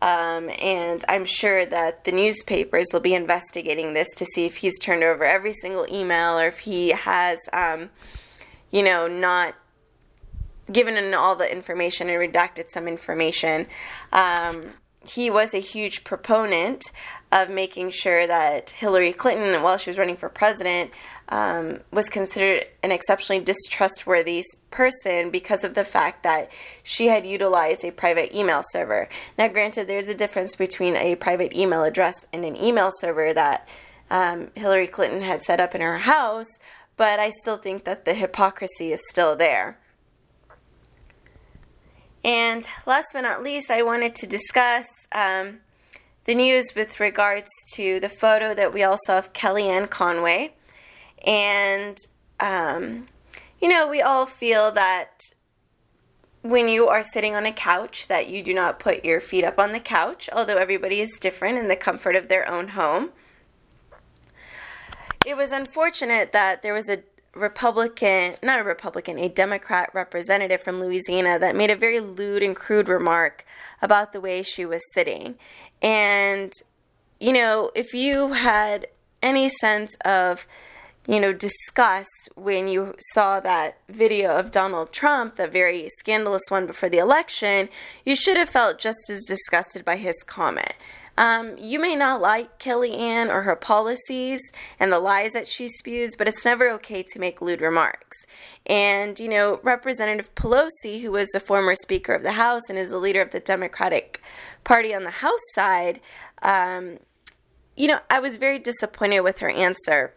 Um, 0.00 0.48
and 0.60 1.04
I'm 1.08 1.24
sure 1.24 1.66
that 1.66 2.04
the 2.04 2.12
newspapers 2.12 2.86
will 2.92 3.00
be 3.00 3.14
investigating 3.14 3.94
this 3.94 4.08
to 4.16 4.24
see 4.26 4.46
if 4.46 4.58
he's 4.58 4.78
turned 4.78 5.02
over 5.02 5.24
every 5.24 5.52
single 5.52 5.86
email 5.92 6.38
or 6.38 6.46
if 6.46 6.60
he 6.60 6.90
has, 6.90 7.38
um, 7.52 7.90
you 8.70 8.84
know, 8.84 9.08
not 9.08 9.54
given 10.70 10.96
in 10.96 11.14
all 11.14 11.34
the 11.34 11.50
information 11.50 12.08
and 12.08 12.32
redacted 12.32 12.70
some 12.70 12.86
information. 12.86 13.66
Um, 14.12 14.70
he 15.08 15.30
was 15.30 15.54
a 15.54 15.58
huge 15.58 16.04
proponent 16.04 16.84
of 17.30 17.50
making 17.50 17.90
sure 17.90 18.26
that 18.26 18.70
Hillary 18.70 19.12
Clinton, 19.12 19.62
while 19.62 19.76
she 19.76 19.90
was 19.90 19.98
running 19.98 20.16
for 20.16 20.28
president, 20.28 20.90
um, 21.28 21.80
was 21.90 22.08
considered 22.08 22.66
an 22.82 22.90
exceptionally 22.90 23.42
distrustworthy 23.42 24.42
person 24.70 25.30
because 25.30 25.64
of 25.64 25.74
the 25.74 25.84
fact 25.84 26.22
that 26.22 26.50
she 26.82 27.06
had 27.06 27.26
utilized 27.26 27.84
a 27.84 27.90
private 27.90 28.34
email 28.34 28.62
server. 28.70 29.08
Now, 29.36 29.48
granted, 29.48 29.86
there's 29.86 30.08
a 30.08 30.14
difference 30.14 30.56
between 30.56 30.96
a 30.96 31.16
private 31.16 31.54
email 31.54 31.84
address 31.84 32.24
and 32.32 32.44
an 32.44 32.56
email 32.56 32.90
server 32.92 33.34
that 33.34 33.68
um, 34.10 34.50
Hillary 34.54 34.86
Clinton 34.86 35.20
had 35.20 35.42
set 35.42 35.60
up 35.60 35.74
in 35.74 35.82
her 35.82 35.98
house, 35.98 36.48
but 36.96 37.20
I 37.20 37.30
still 37.30 37.58
think 37.58 37.84
that 37.84 38.04
the 38.04 38.14
hypocrisy 38.14 38.92
is 38.92 39.02
still 39.08 39.36
there. 39.36 39.78
And 42.28 42.68
last 42.84 43.14
but 43.14 43.22
not 43.22 43.42
least, 43.42 43.70
I 43.70 43.80
wanted 43.80 44.14
to 44.16 44.26
discuss 44.26 44.86
um, 45.12 45.60
the 46.26 46.34
news 46.34 46.74
with 46.76 47.00
regards 47.00 47.48
to 47.72 48.00
the 48.00 48.10
photo 48.10 48.52
that 48.52 48.74
we 48.74 48.82
all 48.82 48.98
saw 49.06 49.16
of 49.16 49.32
Kellyanne 49.32 49.88
Conway. 49.88 50.52
And, 51.26 51.96
um, 52.38 53.08
you 53.62 53.68
know, 53.70 53.88
we 53.88 54.02
all 54.02 54.26
feel 54.26 54.70
that 54.72 55.22
when 56.42 56.68
you 56.68 56.86
are 56.86 57.02
sitting 57.02 57.34
on 57.34 57.46
a 57.46 57.52
couch 57.52 58.08
that 58.08 58.28
you 58.28 58.42
do 58.42 58.52
not 58.52 58.78
put 58.78 59.06
your 59.06 59.22
feet 59.22 59.42
up 59.42 59.58
on 59.58 59.72
the 59.72 59.80
couch, 59.80 60.28
although 60.30 60.58
everybody 60.58 61.00
is 61.00 61.18
different 61.18 61.56
in 61.56 61.68
the 61.68 61.76
comfort 61.76 62.14
of 62.14 62.28
their 62.28 62.46
own 62.46 62.68
home. 62.68 63.08
It 65.24 65.38
was 65.38 65.50
unfortunate 65.50 66.32
that 66.32 66.60
there 66.60 66.74
was 66.74 66.90
a 66.90 67.04
Republican, 67.34 68.34
not 68.42 68.58
a 68.58 68.64
Republican, 68.64 69.18
a 69.18 69.28
Democrat 69.28 69.90
representative 69.94 70.60
from 70.60 70.80
Louisiana 70.80 71.38
that 71.38 71.56
made 71.56 71.70
a 71.70 71.76
very 71.76 72.00
lewd 72.00 72.42
and 72.42 72.56
crude 72.56 72.88
remark 72.88 73.44
about 73.80 74.12
the 74.12 74.20
way 74.20 74.42
she 74.42 74.64
was 74.64 74.82
sitting. 74.94 75.36
And, 75.82 76.52
you 77.20 77.32
know, 77.32 77.70
if 77.74 77.94
you 77.94 78.32
had 78.32 78.86
any 79.22 79.48
sense 79.48 79.94
of 80.04 80.46
you 81.08 81.18
know, 81.20 81.32
disgust 81.32 82.28
when 82.34 82.68
you 82.68 82.94
saw 83.14 83.40
that 83.40 83.78
video 83.88 84.36
of 84.36 84.50
Donald 84.50 84.92
Trump, 84.92 85.36
the 85.36 85.48
very 85.48 85.88
scandalous 85.98 86.42
one 86.50 86.66
before 86.66 86.90
the 86.90 86.98
election, 86.98 87.70
you 88.04 88.14
should 88.14 88.36
have 88.36 88.50
felt 88.50 88.78
just 88.78 88.98
as 89.08 89.24
disgusted 89.24 89.86
by 89.86 89.96
his 89.96 90.22
comment. 90.26 90.74
Um, 91.18 91.56
you 91.58 91.78
may 91.78 91.96
not 91.96 92.20
like 92.20 92.58
Kellyanne 92.58 93.28
or 93.28 93.42
her 93.42 93.56
policies 93.56 94.40
and 94.78 94.92
the 94.92 95.00
lies 95.00 95.32
that 95.32 95.48
she 95.48 95.68
spews, 95.68 96.12
but 96.16 96.28
it's 96.28 96.44
never 96.44 96.70
okay 96.70 97.02
to 97.02 97.18
make 97.18 97.42
lewd 97.42 97.60
remarks. 97.60 98.16
And, 98.66 99.18
you 99.18 99.28
know, 99.28 99.60
Representative 99.62 100.34
Pelosi, 100.34 101.00
who 101.00 101.10
was 101.10 101.28
a 101.34 101.40
former 101.40 101.74
Speaker 101.74 102.14
of 102.14 102.22
the 102.22 102.32
House 102.32 102.62
and 102.68 102.78
is 102.78 102.90
the 102.90 102.98
leader 102.98 103.20
of 103.20 103.30
the 103.32 103.40
Democratic 103.40 104.22
Party 104.64 104.94
on 104.94 105.04
the 105.04 105.10
House 105.10 105.40
side, 105.54 106.00
um, 106.42 106.98
you 107.76 107.88
know, 107.88 108.00
I 108.10 108.20
was 108.20 108.36
very 108.36 108.58
disappointed 108.58 109.20
with 109.20 109.38
her 109.38 109.50
answer 109.50 110.14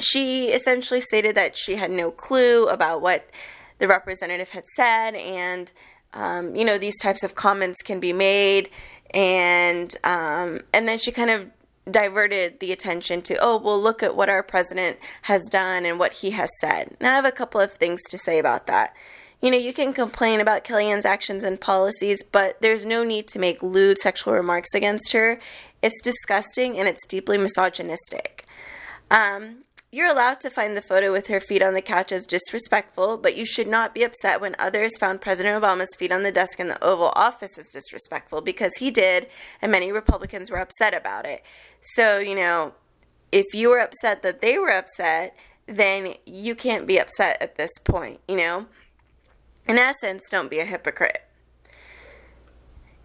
she 0.00 0.48
essentially 0.48 1.00
stated 1.00 1.34
that 1.34 1.56
she 1.56 1.76
had 1.76 1.90
no 1.90 2.10
clue 2.10 2.68
about 2.68 3.02
what 3.02 3.28
the 3.78 3.88
representative 3.88 4.50
had 4.50 4.64
said, 4.74 5.14
and 5.14 5.72
um, 6.14 6.56
you 6.56 6.64
know 6.64 6.78
these 6.78 6.98
types 7.00 7.22
of 7.22 7.34
comments 7.34 7.82
can 7.82 8.00
be 8.00 8.12
made, 8.12 8.70
and 9.12 9.94
um, 10.04 10.60
and 10.72 10.88
then 10.88 10.98
she 10.98 11.12
kind 11.12 11.30
of 11.30 11.50
diverted 11.90 12.60
the 12.60 12.72
attention 12.72 13.22
to, 13.22 13.36
oh, 13.40 13.56
well, 13.56 13.80
look 13.80 14.02
at 14.02 14.14
what 14.14 14.28
our 14.28 14.42
president 14.42 14.98
has 15.22 15.42
done 15.50 15.86
and 15.86 15.98
what 15.98 16.12
he 16.14 16.30
has 16.32 16.50
said. 16.60 16.96
Now, 17.00 17.12
I 17.12 17.16
have 17.16 17.24
a 17.24 17.32
couple 17.32 17.60
of 17.60 17.72
things 17.72 18.00
to 18.10 18.18
say 18.18 18.38
about 18.38 18.66
that. 18.66 18.94
You 19.40 19.50
know, 19.50 19.56
you 19.56 19.72
can 19.72 19.92
complain 19.92 20.40
about 20.40 20.64
Kellyanne's 20.64 21.06
actions 21.06 21.44
and 21.44 21.60
policies, 21.60 22.22
but 22.24 22.60
there's 22.60 22.84
no 22.84 23.04
need 23.04 23.28
to 23.28 23.38
make 23.38 23.62
lewd 23.62 23.98
sexual 23.98 24.34
remarks 24.34 24.74
against 24.74 25.12
her. 25.12 25.38
It's 25.80 26.00
disgusting 26.02 26.76
and 26.78 26.88
it's 26.88 27.06
deeply 27.06 27.38
misogynistic. 27.38 28.44
Um, 29.10 29.64
you're 29.90 30.10
allowed 30.10 30.40
to 30.40 30.50
find 30.50 30.76
the 30.76 30.82
photo 30.82 31.10
with 31.12 31.28
her 31.28 31.40
feet 31.40 31.62
on 31.62 31.72
the 31.72 31.80
couch 31.80 32.12
as 32.12 32.26
disrespectful, 32.26 33.16
but 33.16 33.36
you 33.36 33.44
should 33.44 33.68
not 33.68 33.94
be 33.94 34.02
upset 34.02 34.40
when 34.40 34.54
others 34.58 34.96
found 34.98 35.20
President 35.20 35.62
Obama's 35.62 35.94
feet 35.96 36.12
on 36.12 36.22
the 36.22 36.32
desk 36.32 36.60
in 36.60 36.68
the 36.68 36.82
Oval 36.84 37.12
Office 37.16 37.58
as 37.58 37.70
disrespectful 37.72 38.42
because 38.42 38.74
he 38.76 38.90
did, 38.90 39.28
and 39.62 39.72
many 39.72 39.90
Republicans 39.90 40.50
were 40.50 40.58
upset 40.58 40.92
about 40.92 41.24
it. 41.24 41.42
So, 41.80 42.18
you 42.18 42.34
know, 42.34 42.74
if 43.32 43.46
you 43.54 43.70
were 43.70 43.80
upset 43.80 44.22
that 44.22 44.42
they 44.42 44.58
were 44.58 44.72
upset, 44.72 45.34
then 45.66 46.14
you 46.26 46.54
can't 46.54 46.86
be 46.86 46.98
upset 46.98 47.40
at 47.40 47.56
this 47.56 47.72
point, 47.84 48.20
you 48.28 48.36
know? 48.36 48.66
In 49.66 49.78
essence, 49.78 50.24
don't 50.30 50.50
be 50.50 50.60
a 50.60 50.64
hypocrite. 50.64 51.27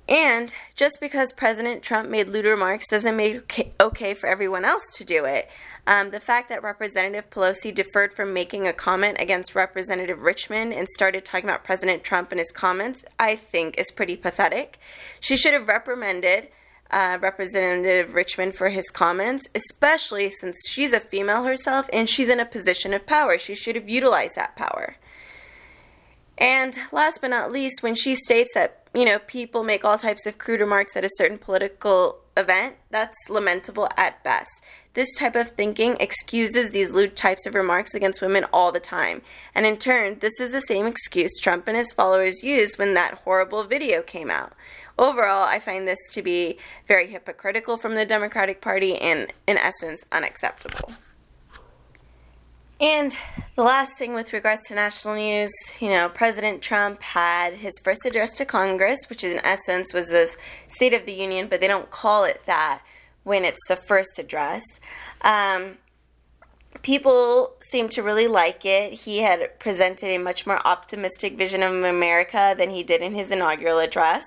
And 0.08 0.54
just 0.76 0.98
because 1.00 1.32
President 1.32 1.82
Trump 1.82 2.10
made 2.10 2.28
lewd 2.28 2.46
remarks 2.46 2.88
doesn't 2.88 3.16
make 3.16 3.58
it 3.60 3.74
okay 3.80 4.14
for 4.14 4.28
everyone 4.28 4.66
else 4.66 4.84
to 4.98 5.06
do 5.06 5.26
it. 5.26 5.50
Um, 5.86 6.12
the 6.12 6.20
fact 6.20 6.50
that 6.50 6.64
Representative 6.64 7.30
Pelosi 7.30 7.74
deferred 7.74 8.14
from 8.14 8.34
making 8.34 8.68
a 8.68 8.74
comment 8.74 9.18
against 9.20 9.56
Representative 9.56 10.22
Richmond 10.22 10.74
and 10.74 10.88
started 10.88 11.26
talking 11.26 11.50
about 11.50 11.66
President 11.66 12.04
Trump 12.04 12.32
and 12.32 12.40
his 12.40 12.52
comments, 12.52 13.04
I 13.20 13.36
think, 13.36 13.78
is 13.78 13.92
pretty 13.92 14.16
pathetic. 14.16 14.80
She 15.20 15.36
should 15.36 15.54
have 15.54 15.68
reprimanded 15.68 16.50
uh, 16.90 17.18
Representative 17.20 18.14
Richmond 18.14 18.56
for 18.56 18.70
his 18.70 18.90
comments, 18.92 19.48
especially 19.56 20.30
since 20.30 20.58
she's 20.70 20.94
a 20.94 21.00
female 21.00 21.44
herself 21.44 21.90
and 21.92 22.10
she's 22.10 22.30
in 22.30 22.40
a 22.40 22.46
position 22.46 22.94
of 22.94 23.06
power. 23.06 23.38
She 23.38 23.56
should 23.56 23.76
have 23.76 23.90
utilized 23.90 24.36
that 24.36 24.56
power. 24.56 24.96
And 26.38 26.78
last 26.92 27.22
but 27.22 27.30
not 27.30 27.52
least, 27.52 27.84
when 27.84 27.96
she 27.96 28.16
states 28.16 28.52
that, 28.54 28.88
you 28.94 29.06
know, 29.06 29.20
people 29.20 29.64
make 29.64 29.86
all 29.86 29.98
types 29.98 30.26
of 30.26 30.38
crude 30.38 30.60
remarks 30.60 30.96
at 30.96 31.06
a 31.06 31.10
certain 31.18 31.38
political 31.38 32.20
event, 32.36 32.76
that's 32.90 33.18
lamentable 33.30 33.90
at 33.96 34.24
best. 34.24 34.52
This 34.94 35.14
type 35.16 35.36
of 35.36 35.50
thinking 35.50 35.98
excuses 36.00 36.70
these 36.70 36.92
lewd 36.92 37.16
types 37.16 37.48
of 37.48 37.56
remarks 37.56 37.96
against 37.96 38.22
women 38.22 38.46
all 38.54 38.72
the 38.72 38.80
time. 38.80 39.24
And 39.56 39.66
in 39.66 39.78
turn, 39.78 40.20
this 40.20 40.40
is 40.40 40.52
the 40.52 40.62
same 40.62 40.86
excuse 40.86 41.32
Trump 41.40 41.68
and 41.68 41.76
his 41.76 41.94
followers 41.94 42.44
used 42.44 42.78
when 42.78 42.94
that 42.94 43.16
horrible 43.26 43.64
video 43.64 44.04
came 44.04 44.30
out. 44.30 44.54
Overall, 45.00 45.44
I 45.44 45.60
find 45.60 45.88
this 45.88 45.98
to 46.14 46.22
be 46.22 46.60
very 46.88 47.08
hypocritical 47.08 47.78
from 47.78 47.96
the 47.96 48.06
Democratic 48.06 48.62
Party 48.62 48.96
and, 48.96 49.34
in 49.48 49.58
essence, 49.58 50.04
unacceptable. 50.12 50.94
And 52.84 53.16
the 53.56 53.64
last 53.64 53.98
thing 53.98 54.14
with 54.14 54.34
regards 54.34 54.64
to 54.64 54.76
national 54.76 55.16
news, 55.16 55.54
you 55.80 55.88
know, 55.88 56.10
President 56.10 56.62
Trump 56.62 57.02
had 57.02 57.54
his 57.54 57.72
first 57.82 58.06
address 58.06 58.32
to 58.32 58.46
Congress, 58.46 59.00
which 59.08 59.24
in 59.24 59.40
essence 59.40 59.94
was 59.94 60.12
a 60.12 60.28
State 60.68 60.94
of 60.94 61.06
the 61.06 61.14
Union, 61.14 61.48
but 61.48 61.62
they 61.62 61.68
don't 61.70 61.90
call 61.90 62.26
it 62.26 62.42
that 62.46 62.82
when 63.24 63.46
it's 63.46 63.66
the 63.70 63.78
first 63.78 64.20
address. 64.20 64.66
Um, 65.22 65.78
people 66.82 67.54
seem 67.62 67.88
to 67.88 68.04
really 68.04 68.28
like 68.28 68.66
it. 68.66 68.92
He 68.92 69.20
had 69.20 69.58
presented 69.62 70.08
a 70.08 70.18
much 70.18 70.46
more 70.46 70.60
optimistic 70.68 71.38
vision 71.38 71.64
of 71.64 71.72
America 71.86 72.54
than 72.58 72.72
he 72.72 72.84
did 72.84 73.02
in 73.02 73.16
his 73.16 73.32
inaugural 73.32 73.80
address. 73.80 74.26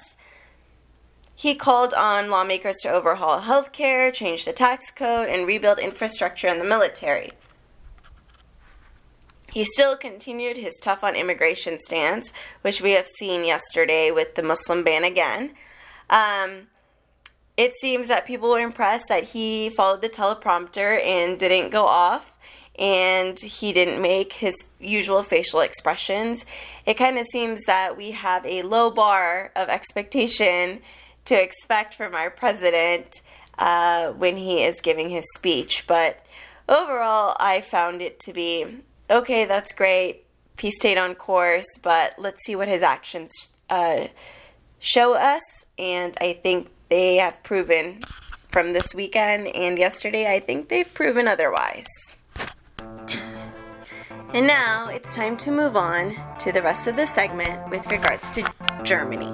He 1.34 1.54
called 1.54 1.92
on 1.92 2.30
lawmakers 2.30 2.76
to 2.84 2.90
overhaul 2.90 3.42
healthcare, 3.42 4.10
change 4.10 4.46
the 4.46 4.54
tax 4.54 4.90
code, 4.90 5.28
and 5.28 5.46
rebuild 5.46 5.78
infrastructure 5.78 6.48
in 6.48 6.58
the 6.58 6.64
military. 6.64 7.32
He 9.56 9.64
still 9.64 9.96
continued 9.96 10.58
his 10.58 10.74
tough 10.82 11.02
on 11.02 11.14
immigration 11.14 11.78
stance, 11.80 12.30
which 12.60 12.82
we 12.82 12.90
have 12.90 13.06
seen 13.06 13.42
yesterday 13.42 14.10
with 14.10 14.34
the 14.34 14.42
Muslim 14.42 14.84
ban 14.84 15.02
again. 15.02 15.54
Um, 16.10 16.66
it 17.56 17.72
seems 17.80 18.08
that 18.08 18.26
people 18.26 18.50
were 18.50 18.58
impressed 18.58 19.06
that 19.08 19.28
he 19.28 19.70
followed 19.70 20.02
the 20.02 20.10
teleprompter 20.10 21.02
and 21.02 21.38
didn't 21.38 21.70
go 21.70 21.86
off 21.86 22.36
and 22.78 23.40
he 23.40 23.72
didn't 23.72 24.02
make 24.02 24.34
his 24.34 24.66
usual 24.78 25.22
facial 25.22 25.60
expressions. 25.60 26.44
It 26.84 26.98
kind 26.98 27.16
of 27.16 27.24
seems 27.24 27.62
that 27.66 27.96
we 27.96 28.10
have 28.10 28.44
a 28.44 28.60
low 28.60 28.90
bar 28.90 29.52
of 29.56 29.70
expectation 29.70 30.82
to 31.24 31.42
expect 31.42 31.94
from 31.94 32.14
our 32.14 32.28
president 32.28 33.22
uh, 33.58 34.10
when 34.10 34.36
he 34.36 34.62
is 34.64 34.82
giving 34.82 35.08
his 35.08 35.24
speech. 35.34 35.86
But 35.86 36.26
overall, 36.68 37.34
I 37.40 37.62
found 37.62 38.02
it 38.02 38.20
to 38.20 38.34
be 38.34 38.82
okay, 39.10 39.44
that's 39.44 39.72
great. 39.72 40.24
He 40.58 40.70
stayed 40.70 40.98
on 40.98 41.14
course, 41.14 41.66
but 41.82 42.14
let's 42.18 42.44
see 42.44 42.56
what 42.56 42.68
his 42.68 42.82
actions 42.82 43.50
uh, 43.68 44.06
show 44.78 45.14
us. 45.14 45.42
And 45.78 46.16
I 46.20 46.32
think 46.32 46.70
they 46.88 47.16
have 47.16 47.42
proven 47.42 48.02
from 48.48 48.72
this 48.72 48.94
weekend 48.94 49.48
and 49.48 49.78
yesterday, 49.78 50.32
I 50.32 50.40
think 50.40 50.68
they've 50.68 50.92
proven 50.94 51.28
otherwise. 51.28 51.86
And 54.32 54.46
now 54.46 54.88
it's 54.88 55.14
time 55.14 55.36
to 55.38 55.50
move 55.50 55.76
on 55.76 56.14
to 56.40 56.52
the 56.52 56.62
rest 56.62 56.86
of 56.86 56.96
the 56.96 57.06
segment 57.06 57.70
with 57.70 57.86
regards 57.86 58.30
to 58.32 58.52
Germany. 58.82 59.32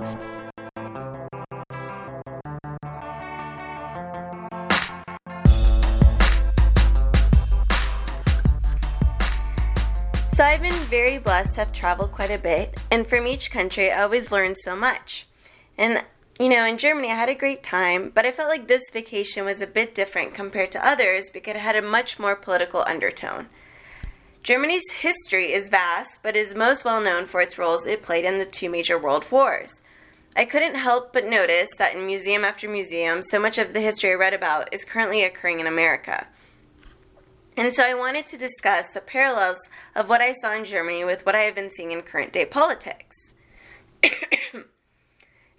So 10.43 10.49
I've 10.49 10.61
been 10.61 10.73
very 10.73 11.19
blessed 11.19 11.55
to 11.55 11.61
have 11.61 11.73
traveled 11.73 12.11
quite 12.11 12.33
a 12.33 12.37
bit, 12.37 12.77
and 12.91 13.07
from 13.07 13.29
each 13.29 13.53
country 13.53 13.93
I 13.93 14.03
always 14.03 14.33
learn 14.33 14.57
so 14.57 14.75
much. 14.75 15.29
And 15.79 16.03
you 16.37 16.49
know, 16.49 16.65
in 16.65 16.79
Germany, 16.79 17.13
I 17.13 17.15
had 17.15 17.29
a 17.29 17.35
great 17.37 17.63
time, 17.63 18.11
but 18.13 18.27
I 18.27 18.33
felt 18.33 18.49
like 18.49 18.67
this 18.67 18.91
vacation 18.93 19.45
was 19.45 19.63
a 19.63 19.69
bit 19.69 19.95
different 19.95 20.35
compared 20.35 20.73
to 20.73 20.85
others 20.85 21.31
because 21.31 21.55
it 21.55 21.61
had 21.61 21.77
a 21.77 21.81
much 21.81 22.19
more 22.19 22.35
political 22.35 22.83
undertone. 22.83 23.47
Germany's 24.43 24.91
history 24.91 25.53
is 25.53 25.69
vast, 25.69 26.25
but 26.25 26.35
is 26.35 26.57
most 26.57 26.85
well 26.85 27.01
known 27.01 27.27
for 27.27 27.41
its 27.41 27.57
roles 27.57 27.87
it 27.87 28.03
played 28.03 28.25
in 28.25 28.39
the 28.39 28.45
two 28.45 28.69
major 28.69 28.99
world 28.99 29.31
wars. 29.31 29.81
I 30.35 30.45
couldn't 30.45 30.75
help 30.75 31.13
but 31.13 31.25
notice 31.25 31.71
that 31.79 31.95
in 31.95 32.05
museum 32.05 32.45
after 32.45 32.69
museum, 32.69 33.23
so 33.23 33.39
much 33.39 33.59
of 33.59 33.75
the 33.75 33.81
history 33.81 34.11
I 34.11 34.15
read 34.15 34.35
about 34.35 34.75
is 34.75 34.85
currently 34.85 35.23
occurring 35.23 35.61
in 35.61 35.69
America. 35.69 36.27
And 37.57 37.75
so 37.75 37.85
I 37.85 37.95
wanted 37.95 38.27
to 38.27 38.39
discuss 38.39 38.89
the 38.89 39.01
parallels 39.01 39.59
of 39.95 40.09
what 40.09 40.21
I 40.21 40.33
saw 40.33 40.55
in 40.55 40.65
Germany 40.65 41.05
with 41.05 41.27
what 41.27 41.35
I 41.35 41.41
have 41.41 41.55
been 41.55 41.71
seeing 41.71 41.93
in 41.93 42.03
current 42.03 42.33
day 42.33 42.47
politics. 42.47 43.17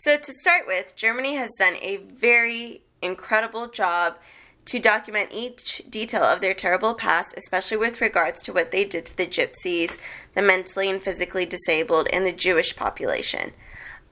So, 0.04 0.18
to 0.18 0.34
start 0.34 0.68
with, 0.68 0.98
Germany 0.98 1.36
has 1.36 1.50
done 1.58 1.78
a 1.82 1.96
very 1.96 2.82
incredible 3.02 3.70
job 3.70 4.18
to 4.66 4.78
document 4.78 5.30
each 5.32 5.82
detail 5.90 6.24
of 6.24 6.42
their 6.42 6.54
terrible 6.54 6.94
past, 6.94 7.34
especially 7.38 7.78
with 7.78 8.02
regards 8.02 8.44
to 8.44 8.52
what 8.52 8.72
they 8.72 8.84
did 8.84 9.06
to 9.06 9.16
the 9.16 9.26
gypsies, 9.26 9.98
the 10.36 10.42
mentally 10.42 10.90
and 10.90 11.02
physically 11.02 11.46
disabled, 11.46 12.10
and 12.12 12.26
the 12.26 12.34
Jewish 12.34 12.76
population. 12.76 13.54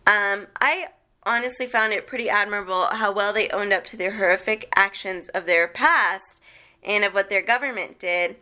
Um, 0.08 0.48
I 0.62 0.88
honestly 1.24 1.68
found 1.68 1.92
it 1.92 2.08
pretty 2.08 2.30
admirable 2.30 2.86
how 2.86 3.12
well 3.12 3.34
they 3.34 3.50
owned 3.50 3.74
up 3.74 3.84
to 3.88 3.98
their 3.98 4.12
horrific 4.12 4.72
actions 4.78 5.28
of 5.34 5.46
their 5.46 5.68
past 5.68 6.40
and 6.84 7.04
of 7.04 7.14
what 7.14 7.30
their 7.30 7.42
government 7.42 8.00
did. 8.00 8.36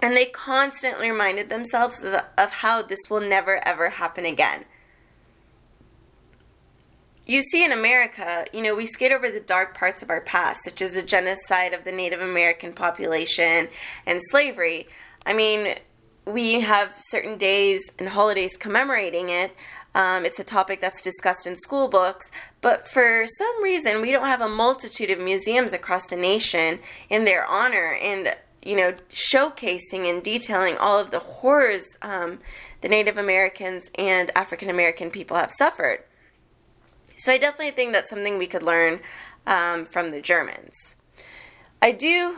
And 0.00 0.16
they 0.16 0.26
constantly 0.26 1.10
reminded 1.10 1.48
themselves 1.48 2.02
of, 2.02 2.22
of 2.36 2.50
how 2.50 2.82
this 2.82 3.08
will 3.08 3.20
never 3.20 3.66
ever 3.66 3.90
happen 3.90 4.24
again 4.26 4.64
you 7.26 7.40
see 7.40 7.64
in 7.64 7.72
America, 7.72 8.44
you 8.52 8.62
know, 8.62 8.74
we 8.74 8.86
skate 8.86 9.12
over 9.12 9.30
the 9.30 9.40
dark 9.40 9.74
parts 9.74 10.02
of 10.02 10.10
our 10.10 10.20
past, 10.20 10.64
such 10.64 10.82
as 10.82 10.94
the 10.94 11.02
genocide 11.02 11.72
of 11.72 11.84
the 11.84 11.92
Native 11.92 12.20
American 12.20 12.72
population 12.72 13.68
and 14.06 14.20
slavery. 14.22 14.88
I 15.24 15.32
mean, 15.32 15.76
we 16.26 16.60
have 16.60 16.94
certain 16.96 17.38
days 17.38 17.90
and 17.98 18.08
holidays 18.08 18.56
commemorating 18.56 19.30
it. 19.30 19.54
Um, 19.94 20.24
it's 20.24 20.38
a 20.38 20.44
topic 20.44 20.80
that's 20.80 21.02
discussed 21.02 21.46
in 21.46 21.56
school 21.56 21.86
books, 21.88 22.30
but 22.60 22.88
for 22.88 23.24
some 23.26 23.62
reason, 23.62 24.00
we 24.00 24.10
don't 24.10 24.26
have 24.26 24.40
a 24.40 24.48
multitude 24.48 25.10
of 25.10 25.18
museums 25.18 25.72
across 25.72 26.08
the 26.08 26.16
nation 26.16 26.78
in 27.10 27.24
their 27.24 27.44
honor 27.44 27.92
and, 28.00 28.34
you 28.62 28.74
know, 28.74 28.94
showcasing 29.10 30.08
and 30.08 30.22
detailing 30.22 30.78
all 30.78 30.98
of 30.98 31.10
the 31.10 31.18
horrors 31.18 31.84
um, 32.00 32.38
the 32.80 32.88
Native 32.88 33.16
Americans 33.16 33.90
and 33.96 34.30
African 34.34 34.68
American 34.68 35.10
people 35.10 35.36
have 35.36 35.52
suffered. 35.52 36.04
So 37.16 37.32
I 37.32 37.38
definitely 37.38 37.70
think 37.70 37.92
that's 37.92 38.10
something 38.10 38.36
we 38.36 38.46
could 38.46 38.62
learn 38.62 39.00
um, 39.46 39.86
from 39.86 40.10
the 40.10 40.20
Germans. 40.20 40.74
I 41.80 41.92
do 41.92 42.36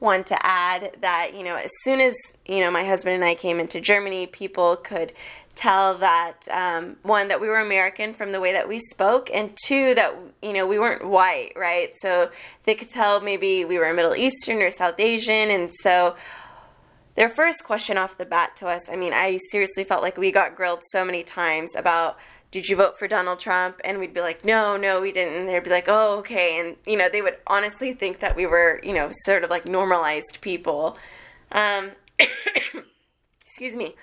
want 0.00 0.26
to 0.26 0.46
add 0.46 0.96
that 1.00 1.34
you 1.34 1.42
know 1.42 1.56
as 1.56 1.70
soon 1.82 2.00
as 2.00 2.14
you 2.44 2.60
know 2.60 2.70
my 2.70 2.84
husband 2.84 3.14
and 3.14 3.24
I 3.24 3.34
came 3.34 3.60
into 3.60 3.80
Germany, 3.80 4.26
people 4.26 4.76
could 4.76 5.12
tell 5.54 5.98
that 5.98 6.46
um, 6.50 6.96
one 7.02 7.28
that 7.28 7.40
we 7.40 7.48
were 7.48 7.60
American 7.60 8.12
from 8.12 8.32
the 8.32 8.40
way 8.40 8.52
that 8.52 8.68
we 8.68 8.78
spoke, 8.78 9.30
and 9.32 9.56
two 9.66 9.94
that 9.94 10.14
you 10.42 10.52
know 10.52 10.66
we 10.66 10.78
weren't 10.78 11.06
white, 11.06 11.52
right? 11.56 11.92
So 12.00 12.30
they 12.64 12.74
could 12.74 12.90
tell 12.90 13.20
maybe 13.20 13.64
we 13.64 13.78
were 13.78 13.92
Middle 13.92 14.16
Eastern 14.16 14.58
or 14.58 14.70
South 14.70 14.98
Asian, 14.98 15.50
and 15.50 15.70
so 15.72 16.16
their 17.14 17.28
first 17.28 17.64
question 17.64 17.96
off 17.96 18.18
the 18.18 18.24
bat 18.24 18.56
to 18.56 18.66
us, 18.66 18.88
I 18.88 18.96
mean, 18.96 19.12
I 19.12 19.38
seriously 19.50 19.84
felt 19.84 20.02
like 20.02 20.16
we 20.16 20.32
got 20.32 20.56
grilled 20.56 20.80
so 20.90 21.04
many 21.04 21.22
times 21.22 21.74
about 21.76 22.18
did 22.50 22.68
you 22.68 22.76
vote 22.76 22.98
for 22.98 23.08
Donald 23.08 23.40
Trump? 23.40 23.80
And 23.84 23.98
we'd 23.98 24.14
be 24.14 24.20
like, 24.20 24.44
no, 24.44 24.76
no, 24.76 25.00
we 25.00 25.10
didn't. 25.10 25.34
And 25.34 25.48
they'd 25.48 25.64
be 25.64 25.70
like, 25.70 25.88
oh, 25.88 26.18
okay. 26.18 26.60
And, 26.60 26.76
you 26.86 26.96
know, 26.96 27.08
they 27.08 27.20
would 27.20 27.36
honestly 27.48 27.94
think 27.94 28.20
that 28.20 28.36
we 28.36 28.46
were, 28.46 28.80
you 28.84 28.92
know, 28.92 29.10
sort 29.24 29.42
of 29.42 29.50
like 29.50 29.66
normalized 29.66 30.40
people. 30.40 30.96
Um, 31.50 31.90
excuse 33.40 33.74
me 33.74 33.96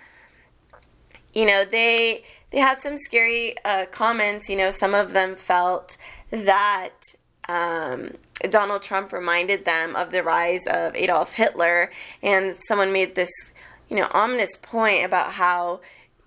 you 1.34 1.46
know 1.46 1.66
they 1.66 2.24
they 2.52 2.60
had 2.60 2.82
some 2.82 2.98
scary 2.98 3.56
uh, 3.66 3.86
comments. 3.86 4.50
You 4.50 4.58
know, 4.58 4.72
some 4.72 4.94
of 4.94 5.14
them 5.14 5.36
felt 5.36 5.98
that 6.30 7.02
um, 7.48 8.12
Donald 8.50 8.84
Trump 8.84 9.12
reminded 9.12 9.66
them 9.66 9.96
of 9.96 10.12
the 10.12 10.24
rise 10.24 10.68
of 10.68 10.96
Adolf 10.96 11.34
Hitler, 11.34 11.92
and 12.22 12.56
someone 12.68 12.92
made 12.92 13.16
this 13.16 13.32
you 13.90 13.96
know 13.96 14.08
ominous 14.12 14.58
point 14.62 15.06
about 15.06 15.34
how 15.34 15.82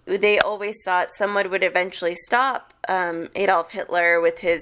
they 0.06 0.38
always 0.38 0.76
thought 0.84 1.08
someone 1.14 1.50
would 1.50 1.64
eventually 1.64 2.14
stop 2.26 2.74
um, 2.88 3.28
Adolf 3.34 3.70
Hitler 3.70 4.20
with 4.20 4.40
his 4.40 4.60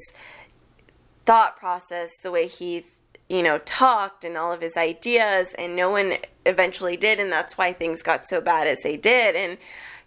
thought 1.26 1.56
process, 1.56 2.10
the 2.22 2.30
way 2.30 2.46
he 2.46 2.84
you 3.28 3.42
know 3.42 3.58
talked 3.58 4.24
and 4.24 4.36
all 4.36 4.52
of 4.52 4.60
his 4.60 4.76
ideas, 4.76 5.54
and 5.56 5.76
no 5.76 5.90
one 5.90 6.14
eventually 6.44 6.96
did, 6.96 7.20
and 7.20 7.32
that's 7.32 7.56
why 7.56 7.72
things 7.72 8.02
got 8.02 8.28
so 8.28 8.40
bad 8.40 8.66
as 8.66 8.80
they 8.80 8.96
did, 8.96 9.36
and 9.36 9.58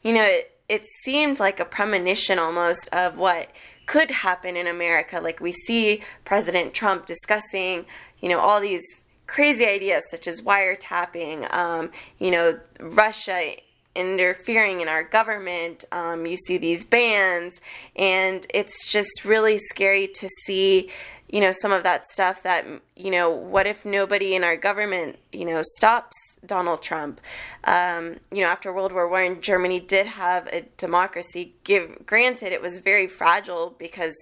you 0.05 0.13
know, 0.13 0.23
it, 0.23 0.51
it 0.69 0.85
seemed 0.85 1.39
like 1.39 1.59
a 1.59 1.65
premonition 1.65 2.37
almost 2.37 2.87
of 2.93 3.17
what 3.17 3.49
could 3.87 4.11
happen 4.11 4.55
in 4.55 4.67
America. 4.67 5.19
Like 5.19 5.39
we 5.39 5.51
see 5.51 6.03
President 6.23 6.75
Trump 6.75 7.07
discussing, 7.07 7.85
you 8.21 8.29
know, 8.29 8.37
all 8.37 8.61
these 8.61 8.83
crazy 9.25 9.65
ideas 9.65 10.03
such 10.11 10.27
as 10.27 10.41
wiretapping, 10.41 11.51
um, 11.51 11.89
you 12.19 12.29
know, 12.29 12.59
Russia 12.79 13.55
interfering 13.95 14.81
in 14.81 14.87
our 14.87 15.03
government. 15.03 15.85
Um, 15.91 16.27
you 16.27 16.37
see 16.37 16.59
these 16.59 16.85
bans, 16.85 17.59
and 17.95 18.45
it's 18.53 18.87
just 18.87 19.25
really 19.25 19.57
scary 19.57 20.07
to 20.07 20.29
see 20.45 20.91
you 21.36 21.41
know 21.41 21.52
some 21.52 21.74
of 21.74 21.84
that 21.84 22.06
stuff 22.06 22.43
that 22.43 22.65
you 22.95 23.12
know 23.12 23.30
what 23.30 23.67
if 23.67 23.84
nobody 23.84 24.36
in 24.36 24.43
our 24.45 24.56
government 24.56 25.17
you 25.34 25.43
know 25.43 25.62
stops 25.76 26.15
donald 26.45 26.82
trump? 26.82 27.19
Um, 27.65 28.21
you 28.32 28.41
know 28.41 28.48
after 28.48 28.71
world 28.71 28.93
war 28.93 29.10
one 29.10 29.41
germany 29.41 29.82
did 29.82 30.08
have 30.08 30.48
a 30.48 30.62
democracy. 30.78 31.54
Give 31.65 32.06
granted 32.06 32.54
it 32.54 32.62
was 32.62 32.80
very 32.80 33.06
fragile 33.06 33.76
because 33.78 34.15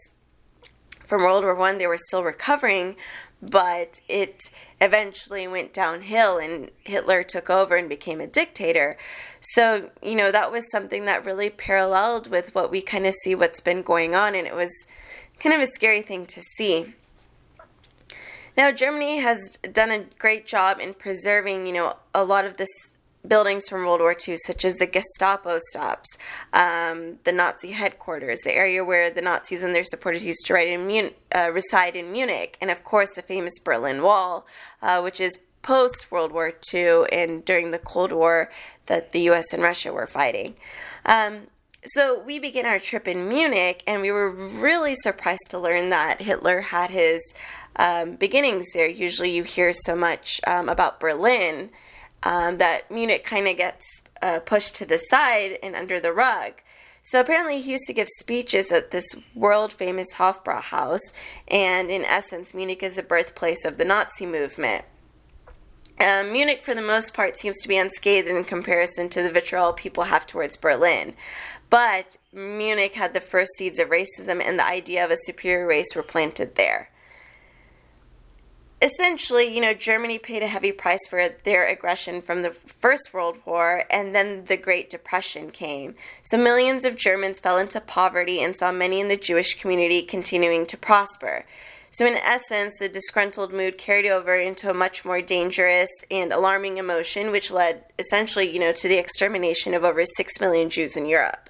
from 1.05 1.21
world 1.21 1.43
war 1.43 1.53
one 1.53 1.77
they 1.77 1.85
were 1.85 1.99
still 1.99 2.23
recovering 2.23 2.95
but 3.43 3.99
it 4.07 4.49
eventually 4.81 5.47
went 5.47 5.71
downhill 5.71 6.39
and 6.39 6.71
hitler 6.83 7.21
took 7.21 7.47
over 7.47 7.75
and 7.75 7.87
became 7.87 8.21
a 8.21 8.25
dictator. 8.25 8.97
So 9.39 9.91
you 10.01 10.15
know 10.15 10.31
that 10.31 10.51
was 10.51 10.65
something 10.71 11.05
that 11.05 11.25
really 11.25 11.51
paralleled 11.51 12.31
with 12.31 12.55
what 12.55 12.71
we 12.71 12.81
kind 12.81 13.05
of 13.05 13.13
see 13.13 13.35
what's 13.35 13.61
been 13.61 13.83
going 13.83 14.15
on 14.15 14.33
and 14.33 14.47
it 14.47 14.55
was 14.55 14.71
kind 15.39 15.53
of 15.53 15.61
a 15.61 15.67
scary 15.67 16.01
thing 16.01 16.25
to 16.25 16.41
see. 16.41 16.95
Now, 18.55 18.71
Germany 18.71 19.17
has 19.17 19.57
done 19.71 19.91
a 19.91 20.05
great 20.19 20.45
job 20.45 20.79
in 20.79 20.93
preserving, 20.93 21.65
you 21.65 21.73
know, 21.73 21.95
a 22.13 22.23
lot 22.23 22.45
of 22.45 22.57
this 22.57 22.69
buildings 23.27 23.67
from 23.67 23.85
World 23.85 24.01
War 24.01 24.15
II, 24.27 24.37
such 24.37 24.65
as 24.65 24.75
the 24.75 24.85
Gestapo 24.85 25.57
stops, 25.69 26.17
um, 26.51 27.19
the 27.23 27.31
Nazi 27.31 27.71
headquarters, 27.71 28.41
the 28.41 28.55
area 28.55 28.83
where 28.83 29.09
the 29.09 29.21
Nazis 29.21 29.63
and 29.63 29.73
their 29.73 29.83
supporters 29.83 30.25
used 30.25 30.45
to 30.45 30.55
in 30.55 30.87
Mun- 30.87 31.13
uh, 31.33 31.49
reside 31.53 31.95
in 31.95 32.11
Munich, 32.11 32.57
and 32.59 32.69
of 32.69 32.83
course 32.83 33.13
the 33.13 33.21
famous 33.21 33.53
Berlin 33.63 34.01
Wall, 34.01 34.45
uh, 34.81 35.01
which 35.01 35.21
is 35.21 35.39
post 35.61 36.11
World 36.11 36.33
War 36.33 36.51
II 36.73 37.03
and 37.11 37.45
during 37.45 37.71
the 37.71 37.79
Cold 37.79 38.11
War 38.11 38.51
that 38.87 39.13
the 39.13 39.21
U.S. 39.21 39.53
and 39.53 39.63
Russia 39.63 39.93
were 39.93 40.07
fighting. 40.07 40.55
Um, 41.05 41.47
so 41.85 42.21
we 42.21 42.39
began 42.39 42.65
our 42.65 42.79
trip 42.79 43.07
in 43.07 43.27
Munich, 43.27 43.83
and 43.87 44.01
we 44.01 44.11
were 44.11 44.29
really 44.29 44.95
surprised 44.95 45.49
to 45.49 45.59
learn 45.59 45.89
that 45.89 46.21
Hitler 46.21 46.61
had 46.61 46.89
his 46.89 47.21
um, 47.75 48.15
beginnings 48.15 48.67
there. 48.73 48.87
Usually, 48.87 49.31
you 49.31 49.43
hear 49.43 49.73
so 49.73 49.95
much 49.95 50.39
um, 50.45 50.69
about 50.69 50.99
Berlin 50.99 51.69
um, 52.23 52.57
that 52.57 52.89
Munich 52.89 53.23
kind 53.23 53.47
of 53.47 53.57
gets 53.57 53.85
uh, 54.21 54.39
pushed 54.39 54.75
to 54.75 54.85
the 54.85 54.97
side 54.97 55.59
and 55.61 55.75
under 55.75 55.99
the 55.99 56.13
rug. 56.13 56.53
So 57.05 57.19
apparently, 57.19 57.59
he 57.59 57.73
used 57.73 57.87
to 57.87 57.93
give 57.93 58.07
speeches 58.19 58.71
at 58.71 58.91
this 58.91 59.05
world 59.35 59.73
famous 59.73 60.13
Hofbrauhaus, 60.13 61.01
and 61.49 61.91
in 61.91 62.05
essence, 62.05 62.53
Munich 62.53 62.81
is 62.81 62.95
the 62.95 63.03
birthplace 63.03 63.65
of 63.65 63.77
the 63.77 63.83
Nazi 63.83 64.25
movement. 64.25 64.85
Uh, 65.99 66.23
Munich, 66.23 66.63
for 66.63 66.73
the 66.73 66.81
most 66.81 67.13
part, 67.13 67.37
seems 67.37 67.57
to 67.61 67.67
be 67.67 67.77
unscathed 67.77 68.29
in 68.29 68.43
comparison 68.45 69.09
to 69.09 69.21
the 69.21 69.29
vitriol 69.29 69.73
people 69.73 70.05
have 70.05 70.25
towards 70.25 70.57
Berlin. 70.57 71.13
But 71.69 72.15
Munich 72.31 72.95
had 72.95 73.13
the 73.13 73.19
first 73.19 73.51
seeds 73.57 73.79
of 73.79 73.89
racism, 73.89 74.41
and 74.41 74.57
the 74.57 74.65
idea 74.65 75.03
of 75.03 75.11
a 75.11 75.17
superior 75.17 75.67
race 75.67 75.95
were 75.95 76.03
planted 76.03 76.55
there. 76.55 76.89
Essentially, 78.83 79.45
you 79.45 79.61
know, 79.61 79.73
Germany 79.73 80.19
paid 80.19 80.43
a 80.43 80.47
heavy 80.47 80.73
price 80.73 81.07
for 81.09 81.29
their 81.45 81.65
aggression 81.65 82.19
from 82.19 82.41
the 82.41 82.51
First 82.51 83.13
World 83.13 83.37
War, 83.45 83.85
and 83.89 84.13
then 84.13 84.43
the 84.43 84.57
Great 84.57 84.89
Depression 84.89 85.51
came. 85.51 85.95
So 86.21 86.37
millions 86.37 86.83
of 86.83 86.97
Germans 86.97 87.39
fell 87.39 87.57
into 87.57 87.79
poverty 87.79 88.41
and 88.43 88.53
saw 88.53 88.73
many 88.73 88.99
in 88.99 89.07
the 89.07 89.15
Jewish 89.15 89.57
community 89.57 90.01
continuing 90.01 90.65
to 90.65 90.75
prosper. 90.75 91.45
So, 91.91 92.05
in 92.05 92.15
essence, 92.15 92.79
the 92.79 92.89
disgruntled 92.89 93.53
mood 93.53 93.77
carried 93.77 94.09
over 94.09 94.35
into 94.35 94.69
a 94.69 94.73
much 94.73 95.05
more 95.05 95.21
dangerous 95.21 95.89
and 96.11 96.33
alarming 96.33 96.77
emotion, 96.77 97.31
which 97.31 97.51
led 97.51 97.85
essentially, 97.97 98.51
you 98.51 98.59
know, 98.59 98.73
to 98.73 98.87
the 98.89 98.97
extermination 98.97 99.73
of 99.73 99.85
over 99.85 100.03
6 100.03 100.41
million 100.41 100.69
Jews 100.69 100.97
in 100.97 101.05
Europe. 101.05 101.49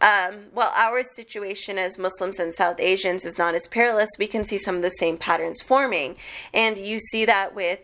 Um, 0.00 0.46
while 0.52 0.72
our 0.76 1.02
situation 1.02 1.76
as 1.78 1.98
Muslims 1.98 2.38
and 2.38 2.54
South 2.54 2.78
Asians 2.78 3.24
is 3.24 3.36
not 3.36 3.54
as 3.54 3.66
perilous, 3.66 4.08
we 4.18 4.28
can 4.28 4.44
see 4.44 4.58
some 4.58 4.76
of 4.76 4.82
the 4.82 4.90
same 4.90 5.16
patterns 5.16 5.60
forming. 5.60 6.16
And 6.54 6.78
you 6.78 7.00
see 7.00 7.24
that 7.24 7.54
with, 7.54 7.80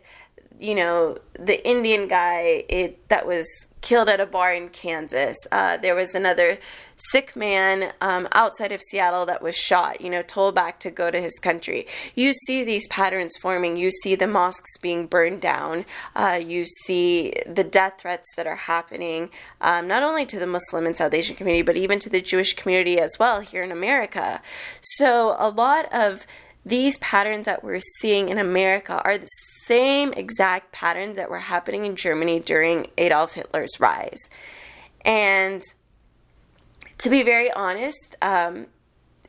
you 0.58 0.74
know, 0.74 1.18
the 1.38 1.66
Indian 1.66 2.06
guy 2.06 2.64
it, 2.68 3.08
that 3.08 3.26
was 3.26 3.46
killed 3.84 4.08
at 4.08 4.18
a 4.18 4.26
bar 4.26 4.52
in 4.52 4.70
Kansas. 4.70 5.36
Uh, 5.52 5.76
there 5.76 5.94
was 5.94 6.14
another 6.14 6.58
Sikh 6.96 7.36
man 7.36 7.92
um, 8.00 8.26
outside 8.32 8.72
of 8.72 8.80
Seattle 8.80 9.26
that 9.26 9.42
was 9.42 9.54
shot, 9.54 10.00
you 10.00 10.08
know, 10.08 10.22
told 10.22 10.54
back 10.54 10.80
to 10.80 10.90
go 10.90 11.10
to 11.10 11.20
his 11.20 11.38
country. 11.38 11.86
You 12.14 12.32
see 12.32 12.64
these 12.64 12.88
patterns 12.88 13.36
forming. 13.42 13.76
You 13.76 13.90
see 13.90 14.14
the 14.14 14.26
mosques 14.26 14.78
being 14.78 15.06
burned 15.06 15.42
down. 15.42 15.84
Uh, 16.16 16.40
you 16.42 16.64
see 16.64 17.34
the 17.46 17.62
death 17.62 17.96
threats 17.98 18.34
that 18.36 18.46
are 18.46 18.56
happening, 18.56 19.28
um, 19.60 19.86
not 19.86 20.02
only 20.02 20.24
to 20.26 20.38
the 20.38 20.46
Muslim 20.46 20.86
and 20.86 20.96
South 20.96 21.12
Asian 21.12 21.36
community, 21.36 21.62
but 21.62 21.76
even 21.76 21.98
to 21.98 22.08
the 22.08 22.22
Jewish 22.22 22.54
community 22.54 22.98
as 22.98 23.18
well 23.20 23.40
here 23.40 23.62
in 23.62 23.70
America. 23.70 24.40
So 24.80 25.36
a 25.38 25.50
lot 25.50 25.92
of 25.92 26.26
these 26.64 26.96
patterns 26.98 27.44
that 27.44 27.62
we're 27.62 27.80
seeing 27.98 28.30
in 28.30 28.38
America 28.38 29.02
are 29.04 29.18
the 29.18 29.28
same 29.66 30.12
exact 30.12 30.72
patterns 30.72 31.16
that 31.16 31.30
were 31.30 31.38
happening 31.38 31.84
in 31.84 31.96
Germany 31.96 32.40
during 32.40 32.88
Adolf 32.98 33.34
Hitler's 33.34 33.78
rise. 33.78 34.20
And 35.04 35.62
to 36.98 37.10
be 37.10 37.22
very 37.22 37.50
honest, 37.52 38.16
um, 38.22 38.66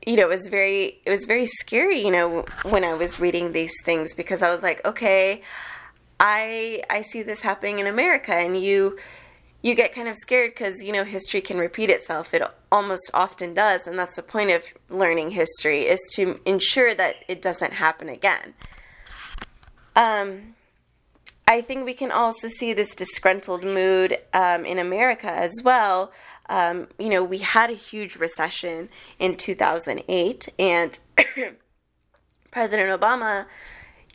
you 0.05 0.15
know, 0.15 0.23
it 0.23 0.29
was 0.29 0.47
very 0.49 1.01
it 1.05 1.09
was 1.09 1.25
very 1.25 1.45
scary, 1.45 1.99
you 1.99 2.11
know, 2.11 2.45
when 2.63 2.83
I 2.83 2.93
was 2.93 3.19
reading 3.19 3.51
these 3.51 3.73
things 3.83 4.13
because 4.13 4.43
I 4.43 4.51
was 4.51 4.61
like, 4.61 4.85
okay, 4.85 5.41
I 6.19 6.83
I 6.89 7.01
see 7.01 7.23
this 7.23 7.41
happening 7.41 7.79
in 7.79 7.87
America 7.87 8.33
and 8.33 8.61
you 8.61 8.97
you 9.61 9.73
get 9.73 9.93
kind 9.93 10.07
of 10.07 10.15
scared 10.15 10.51
because 10.51 10.83
you 10.83 10.93
know 10.93 11.03
history 11.03 11.41
can 11.41 11.57
repeat 11.57 11.89
itself. 11.89 12.33
It 12.33 12.43
almost 12.71 13.09
often 13.13 13.53
does. 13.53 13.87
And 13.87 13.97
that's 13.97 14.15
the 14.15 14.23
point 14.23 14.51
of 14.51 14.63
learning 14.89 15.31
history 15.31 15.87
is 15.87 15.99
to 16.15 16.39
ensure 16.45 16.93
that 16.93 17.25
it 17.27 17.41
doesn't 17.41 17.73
happen 17.73 18.07
again 18.07 18.53
um, 19.95 20.55
i 21.47 21.61
think 21.61 21.85
we 21.85 21.93
can 21.93 22.11
also 22.11 22.47
see 22.47 22.73
this 22.73 22.95
disgruntled 22.95 23.63
mood 23.63 24.17
um, 24.33 24.65
in 24.65 24.79
america 24.79 25.31
as 25.31 25.53
well 25.63 26.11
um, 26.47 26.87
you 26.99 27.09
know 27.09 27.23
we 27.23 27.39
had 27.39 27.69
a 27.69 27.73
huge 27.73 28.15
recession 28.15 28.89
in 29.19 29.35
2008 29.35 30.49
and 30.59 30.99
president 32.51 33.01
obama 33.01 33.45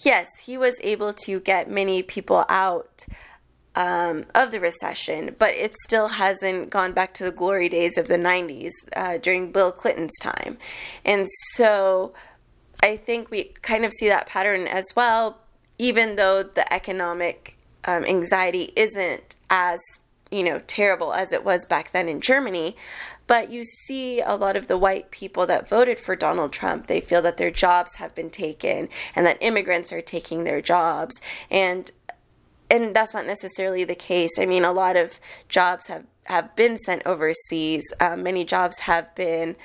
yes 0.00 0.28
he 0.44 0.56
was 0.56 0.76
able 0.82 1.12
to 1.12 1.40
get 1.40 1.70
many 1.70 2.02
people 2.02 2.44
out 2.48 3.04
um, 3.74 4.26
of 4.34 4.50
the 4.50 4.60
recession, 4.60 5.34
but 5.38 5.54
it 5.54 5.74
still 5.84 6.08
hasn't 6.08 6.70
gone 6.70 6.92
back 6.92 7.14
to 7.14 7.24
the 7.24 7.30
glory 7.30 7.68
days 7.68 7.96
of 7.96 8.08
the 8.08 8.16
90s 8.16 8.70
uh, 8.94 9.18
during 9.18 9.52
Bill 9.52 9.72
Clinton's 9.72 10.18
time. 10.20 10.58
And 11.04 11.28
so 11.54 12.12
I 12.82 12.96
think 12.96 13.30
we 13.30 13.44
kind 13.62 13.84
of 13.84 13.92
see 13.92 14.08
that 14.08 14.26
pattern 14.26 14.66
as 14.66 14.86
well, 14.96 15.38
even 15.80 16.16
though 16.16 16.42
the 16.42 16.70
economic 16.70 17.56
um, 17.84 18.04
anxiety 18.04 18.70
isn't 18.76 19.36
as 19.48 19.80
you 20.30 20.44
know, 20.44 20.60
terrible 20.66 21.12
as 21.12 21.32
it 21.32 21.42
was 21.42 21.66
back 21.66 21.90
then 21.90 22.08
in 22.08 22.20
Germany. 22.20 22.76
But 23.26 23.50
you 23.50 23.64
see 23.64 24.20
a 24.20 24.36
lot 24.36 24.56
of 24.56 24.66
the 24.66 24.78
white 24.78 25.10
people 25.10 25.46
that 25.46 25.68
voted 25.68 25.98
for 25.98 26.14
Donald 26.14 26.52
Trump, 26.52 26.86
they 26.86 27.00
feel 27.00 27.22
that 27.22 27.36
their 27.36 27.50
jobs 27.50 27.96
have 27.96 28.14
been 28.14 28.30
taken 28.30 28.88
and 29.16 29.26
that 29.26 29.38
immigrants 29.40 29.92
are 29.92 30.00
taking 30.00 30.44
their 30.44 30.60
jobs. 30.60 31.20
And 31.50 31.90
and 32.70 32.94
that's 32.94 33.14
not 33.14 33.26
necessarily 33.26 33.82
the 33.82 33.96
case. 33.96 34.30
I 34.38 34.46
mean, 34.46 34.64
a 34.64 34.70
lot 34.70 34.96
of 34.96 35.18
jobs 35.48 35.88
have, 35.88 36.04
have 36.24 36.54
been 36.54 36.78
sent 36.78 37.02
overseas. 37.04 37.82
Um, 37.98 38.22
many 38.22 38.44
jobs 38.44 38.80
have 38.80 39.12
been 39.16 39.56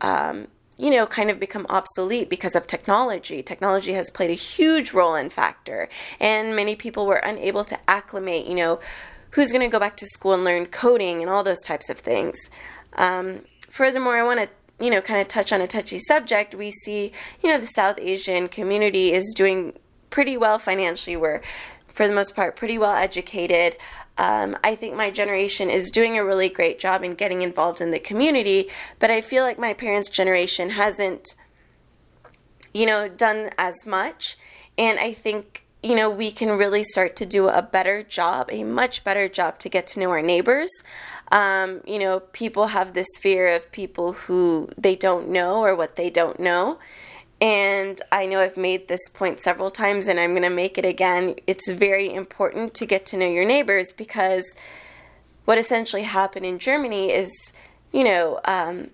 um, 0.00 0.46
you 0.78 0.90
know, 0.90 1.06
kind 1.06 1.30
of 1.30 1.38
become 1.38 1.66
obsolete 1.68 2.28
because 2.28 2.54
of 2.54 2.66
technology. 2.66 3.42
Technology 3.42 3.92
has 3.92 4.10
played 4.10 4.30
a 4.30 4.34
huge 4.34 4.92
role 4.92 5.14
in 5.14 5.30
factor, 5.30 5.88
and 6.18 6.56
many 6.56 6.74
people 6.74 7.06
were 7.06 7.16
unable 7.16 7.64
to 7.64 7.78
acclimate, 7.88 8.46
you 8.46 8.54
know, 8.54 8.80
who's 9.30 9.52
going 9.52 9.62
to 9.62 9.68
go 9.68 9.78
back 9.78 9.96
to 9.96 10.06
school 10.06 10.34
and 10.34 10.44
learn 10.44 10.66
coding 10.66 11.20
and 11.20 11.30
all 11.30 11.42
those 11.42 11.62
types 11.62 11.88
of 11.88 11.98
things. 11.98 12.38
Um, 12.94 13.42
furthermore, 13.70 14.16
I 14.16 14.22
want 14.22 14.40
to 14.40 14.48
you 14.82 14.90
know, 14.90 15.00
kind 15.00 15.20
of 15.20 15.28
touch 15.28 15.52
on 15.52 15.60
a 15.60 15.66
touchy 15.66 15.98
subject, 16.00 16.56
we 16.56 16.72
see, 16.72 17.12
you 17.40 17.48
know, 17.48 17.58
the 17.58 17.66
South 17.66 17.98
Asian 18.00 18.48
community 18.48 19.12
is 19.12 19.32
doing 19.36 19.74
pretty 20.10 20.36
well 20.36 20.58
financially. 20.58 21.16
We're, 21.16 21.40
for 21.86 22.08
the 22.08 22.14
most 22.14 22.34
part, 22.34 22.56
pretty 22.56 22.78
well 22.78 22.94
educated. 22.94 23.76
Um, 24.18 24.56
I 24.62 24.74
think 24.74 24.94
my 24.94 25.10
generation 25.10 25.70
is 25.70 25.90
doing 25.90 26.18
a 26.18 26.24
really 26.24 26.48
great 26.48 26.78
job 26.78 27.02
in 27.02 27.14
getting 27.14 27.42
involved 27.42 27.80
in 27.80 27.90
the 27.90 27.98
community, 27.98 28.68
but 28.98 29.10
I 29.10 29.20
feel 29.20 29.42
like 29.42 29.58
my 29.58 29.72
parents' 29.72 30.10
generation 30.10 30.70
hasn't, 30.70 31.34
you 32.74 32.86
know, 32.86 33.08
done 33.08 33.50
as 33.56 33.86
much. 33.86 34.36
And 34.76 34.98
I 34.98 35.12
think, 35.12 35.64
you 35.82 35.94
know, 35.94 36.10
we 36.10 36.30
can 36.30 36.50
really 36.50 36.84
start 36.84 37.16
to 37.16 37.26
do 37.26 37.48
a 37.48 37.62
better 37.62 38.02
job, 38.02 38.48
a 38.52 38.64
much 38.64 39.02
better 39.02 39.28
job 39.28 39.58
to 39.60 39.68
get 39.68 39.86
to 39.88 40.00
know 40.00 40.10
our 40.10 40.22
neighbors. 40.22 40.70
Um, 41.30 41.80
you 41.86 41.98
know, 41.98 42.20
people 42.20 42.68
have 42.68 42.92
this 42.92 43.08
fear 43.18 43.48
of 43.48 43.72
people 43.72 44.12
who 44.12 44.68
they 44.76 44.94
don't 44.94 45.30
know 45.30 45.64
or 45.64 45.74
what 45.74 45.96
they 45.96 46.10
don't 46.10 46.38
know. 46.38 46.78
And 47.42 48.00
I 48.12 48.26
know 48.26 48.38
I've 48.38 48.56
made 48.56 48.86
this 48.86 49.08
point 49.12 49.40
several 49.40 49.68
times 49.68 50.06
and 50.06 50.20
I'm 50.20 50.30
going 50.30 50.44
to 50.44 50.48
make 50.48 50.78
it 50.78 50.84
again. 50.84 51.34
It's 51.48 51.68
very 51.68 52.14
important 52.14 52.72
to 52.74 52.86
get 52.86 53.04
to 53.06 53.16
know 53.16 53.28
your 53.28 53.44
neighbors 53.44 53.92
because 53.92 54.44
what 55.44 55.58
essentially 55.58 56.04
happened 56.04 56.46
in 56.46 56.60
Germany 56.60 57.10
is, 57.10 57.32
you 57.90 58.04
know, 58.04 58.38
um, 58.44 58.90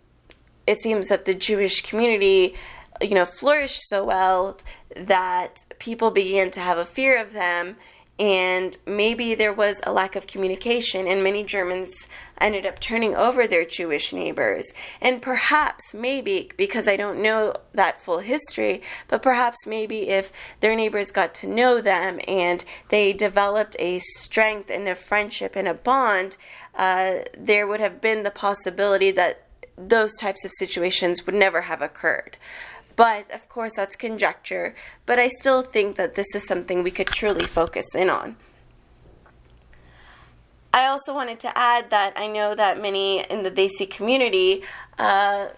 it 0.66 0.80
seems 0.80 1.08
that 1.08 1.26
the 1.26 1.34
Jewish 1.34 1.82
community, 1.82 2.54
you 3.02 3.14
know, 3.14 3.26
flourished 3.26 3.82
so 3.86 4.02
well 4.02 4.56
that 4.96 5.62
people 5.78 6.10
began 6.10 6.50
to 6.52 6.60
have 6.60 6.78
a 6.78 6.86
fear 6.86 7.18
of 7.18 7.34
them 7.34 7.76
and 8.18 8.76
maybe 8.84 9.34
there 9.34 9.52
was 9.52 9.80
a 9.84 9.92
lack 9.92 10.16
of 10.16 10.26
communication, 10.26 11.06
and 11.06 11.22
many 11.22 11.44
Germans 11.44 12.08
ended 12.40 12.66
up 12.66 12.80
turning 12.80 13.14
over 13.14 13.46
their 13.46 13.64
Jewish 13.64 14.12
neighbors. 14.12 14.72
And 15.00 15.22
perhaps, 15.22 15.94
maybe, 15.94 16.50
because 16.56 16.88
I 16.88 16.96
don't 16.96 17.22
know 17.22 17.54
that 17.72 18.00
full 18.00 18.18
history, 18.18 18.82
but 19.06 19.22
perhaps 19.22 19.66
maybe 19.66 20.08
if 20.08 20.32
their 20.60 20.74
neighbors 20.74 21.12
got 21.12 21.32
to 21.34 21.46
know 21.46 21.80
them 21.80 22.20
and 22.26 22.64
they 22.88 23.12
developed 23.12 23.76
a 23.78 24.00
strength 24.00 24.70
and 24.70 24.88
a 24.88 24.96
friendship 24.96 25.54
and 25.54 25.68
a 25.68 25.74
bond, 25.74 26.36
uh, 26.74 27.18
there 27.36 27.66
would 27.66 27.80
have 27.80 28.00
been 28.00 28.24
the 28.24 28.30
possibility 28.30 29.12
that 29.12 29.44
those 29.76 30.16
types 30.16 30.44
of 30.44 30.50
situations 30.58 31.24
would 31.24 31.34
never 31.34 31.62
have 31.62 31.82
occurred. 31.82 32.36
But 32.98 33.30
of 33.30 33.48
course, 33.48 33.74
that's 33.76 33.94
conjecture. 33.94 34.74
But 35.06 35.20
I 35.20 35.28
still 35.28 35.62
think 35.62 35.94
that 35.96 36.16
this 36.16 36.34
is 36.34 36.44
something 36.48 36.82
we 36.82 36.90
could 36.90 37.06
truly 37.06 37.46
focus 37.46 37.86
in 37.94 38.10
on. 38.10 38.34
I 40.74 40.86
also 40.86 41.14
wanted 41.14 41.38
to 41.40 41.56
add 41.56 41.90
that 41.90 42.14
I 42.16 42.26
know 42.26 42.56
that 42.56 42.82
many 42.82 43.20
in 43.30 43.44
the 43.44 43.52
Desi 43.52 43.88
community, 43.88 44.64
uh, 44.98 45.50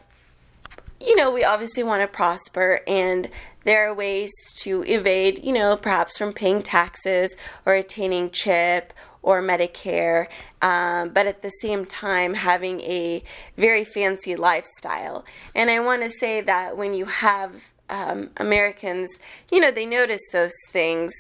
you 1.01 1.17
know, 1.17 1.31
we 1.31 1.43
obviously 1.43 1.83
want 1.83 2.03
to 2.03 2.07
prosper, 2.07 2.81
and 2.87 3.31
there 3.65 3.89
are 3.89 3.95
ways 3.95 4.31
to 4.59 4.85
evade, 4.85 5.43
you 5.43 5.55
know, 5.55 5.79
perhaps 5.79 6.19
from 6.19 6.35
paying 6.35 6.63
taxes 6.63 7.35
or 7.65 7.73
attaining 7.73 8.31
CHIP 8.31 8.93
or 9.23 9.43
Medicare, 9.43 10.27
um, 10.63 11.11
but 11.11 11.27
at 11.27 11.43
the 11.43 11.51
same 11.51 11.85
time 11.85 12.35
having 12.35 12.81
a 12.81 13.23
very 13.57 13.85
fancy 13.85 14.35
lifestyle. 14.37 15.25
And 15.55 15.71
I 15.71 15.81
want 15.81 16.03
to 16.03 16.11
say 16.11 16.41
that 16.41 16.77
when 16.77 16.95
you 16.95 17.05
have 17.05 17.53
um, 17.89 18.31
Americans, 18.37 19.11
you 19.51 19.61
know, 19.61 19.71
they 19.71 19.87
notice 19.87 20.23
those 20.33 20.55
things, 20.71 21.13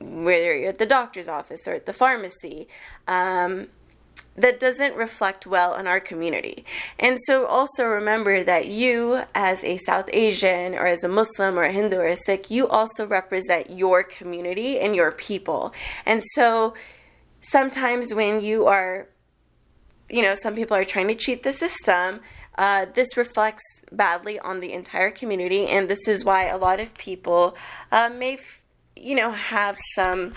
whether 0.00 0.56
you're 0.56 0.68
at 0.68 0.78
the 0.78 0.86
doctor's 0.86 1.28
office 1.28 1.66
or 1.66 1.74
at 1.74 1.86
the 1.86 1.92
pharmacy. 1.92 2.68
Um, 3.08 3.68
that 4.36 4.60
doesn't 4.60 4.94
reflect 4.94 5.46
well 5.46 5.72
on 5.74 5.86
our 5.86 6.00
community. 6.00 6.64
And 6.98 7.18
so 7.20 7.46
also 7.46 7.84
remember 7.84 8.42
that 8.44 8.68
you, 8.68 9.22
as 9.34 9.62
a 9.64 9.76
South 9.78 10.08
Asian 10.12 10.74
or 10.74 10.86
as 10.86 11.04
a 11.04 11.08
Muslim 11.08 11.58
or 11.58 11.64
a 11.64 11.72
Hindu 11.72 11.96
or 11.96 12.06
a 12.06 12.16
Sikh, 12.16 12.50
you 12.50 12.68
also 12.68 13.06
represent 13.06 13.70
your 13.70 14.02
community 14.02 14.78
and 14.78 14.94
your 14.94 15.12
people. 15.12 15.74
And 16.06 16.22
so 16.34 16.74
sometimes 17.40 18.14
when 18.14 18.40
you 18.42 18.66
are, 18.66 19.08
you 20.08 20.22
know, 20.22 20.34
some 20.34 20.54
people 20.54 20.76
are 20.76 20.84
trying 20.84 21.08
to 21.08 21.14
cheat 21.14 21.42
the 21.42 21.52
system, 21.52 22.20
uh, 22.58 22.86
this 22.94 23.16
reflects 23.16 23.62
badly 23.92 24.38
on 24.38 24.60
the 24.60 24.72
entire 24.72 25.10
community, 25.10 25.66
and 25.66 25.88
this 25.88 26.06
is 26.08 26.24
why 26.24 26.46
a 26.46 26.58
lot 26.58 26.80
of 26.80 26.92
people 26.94 27.56
uh, 27.90 28.08
may, 28.08 28.34
f- 28.34 28.62
you 28.96 29.14
know, 29.14 29.30
have 29.30 29.78
some 29.94 30.32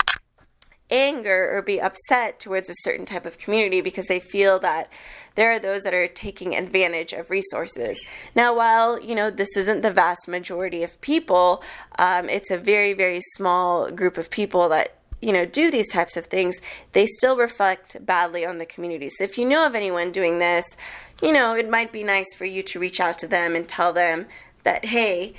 anger 0.90 1.50
or 1.52 1.62
be 1.62 1.80
upset 1.80 2.38
towards 2.38 2.68
a 2.68 2.74
certain 2.82 3.04
type 3.04 3.26
of 3.26 3.38
community 3.38 3.80
because 3.80 4.06
they 4.06 4.20
feel 4.20 4.58
that 4.60 4.88
there 5.34 5.50
are 5.50 5.58
those 5.58 5.82
that 5.82 5.94
are 5.94 6.06
taking 6.06 6.54
advantage 6.54 7.12
of 7.12 7.30
resources. 7.30 8.04
Now, 8.34 8.54
while 8.56 9.00
you 9.00 9.14
know 9.14 9.30
this 9.30 9.56
isn't 9.56 9.82
the 9.82 9.90
vast 9.90 10.28
majority 10.28 10.82
of 10.82 11.00
people, 11.00 11.62
um, 11.98 12.28
it's 12.28 12.50
a 12.50 12.58
very 12.58 12.92
very 12.92 13.20
small 13.34 13.90
group 13.90 14.16
of 14.18 14.30
people 14.30 14.68
that 14.68 14.98
you 15.20 15.32
know, 15.32 15.44
do 15.44 15.70
these 15.70 15.90
types 15.90 16.16
of 16.16 16.26
things, 16.26 16.56
they 16.92 17.06
still 17.06 17.36
reflect 17.36 18.04
badly 18.04 18.44
on 18.44 18.58
the 18.58 18.66
community. 18.66 19.08
So 19.08 19.24
if 19.24 19.38
you 19.38 19.48
know 19.48 19.66
of 19.66 19.74
anyone 19.74 20.12
doing 20.12 20.38
this, 20.38 20.76
you 21.22 21.32
know, 21.32 21.54
it 21.54 21.70
might 21.70 21.92
be 21.92 22.02
nice 22.02 22.34
for 22.34 22.44
you 22.44 22.62
to 22.64 22.78
reach 22.78 23.00
out 23.00 23.18
to 23.20 23.26
them 23.26 23.56
and 23.56 23.66
tell 23.66 23.92
them 23.92 24.26
that, 24.64 24.86
hey, 24.86 25.34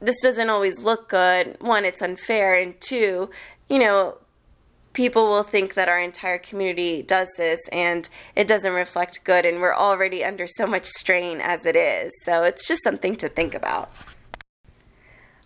this 0.00 0.20
doesn't 0.20 0.50
always 0.50 0.80
look 0.80 1.08
good. 1.08 1.56
One, 1.60 1.84
it's 1.84 2.02
unfair. 2.02 2.54
And 2.54 2.80
two, 2.80 3.30
you 3.68 3.78
know, 3.78 4.18
people 4.92 5.28
will 5.28 5.44
think 5.44 5.74
that 5.74 5.88
our 5.88 6.00
entire 6.00 6.38
community 6.38 7.02
does 7.02 7.30
this 7.38 7.60
and 7.70 8.08
it 8.34 8.46
doesn't 8.46 8.72
reflect 8.72 9.24
good. 9.24 9.46
And 9.46 9.60
we're 9.60 9.74
already 9.74 10.24
under 10.24 10.46
so 10.46 10.66
much 10.66 10.86
strain 10.86 11.40
as 11.40 11.64
it 11.66 11.76
is. 11.76 12.12
So 12.24 12.42
it's 12.42 12.66
just 12.66 12.82
something 12.82 13.16
to 13.16 13.28
think 13.28 13.54
about. 13.54 13.90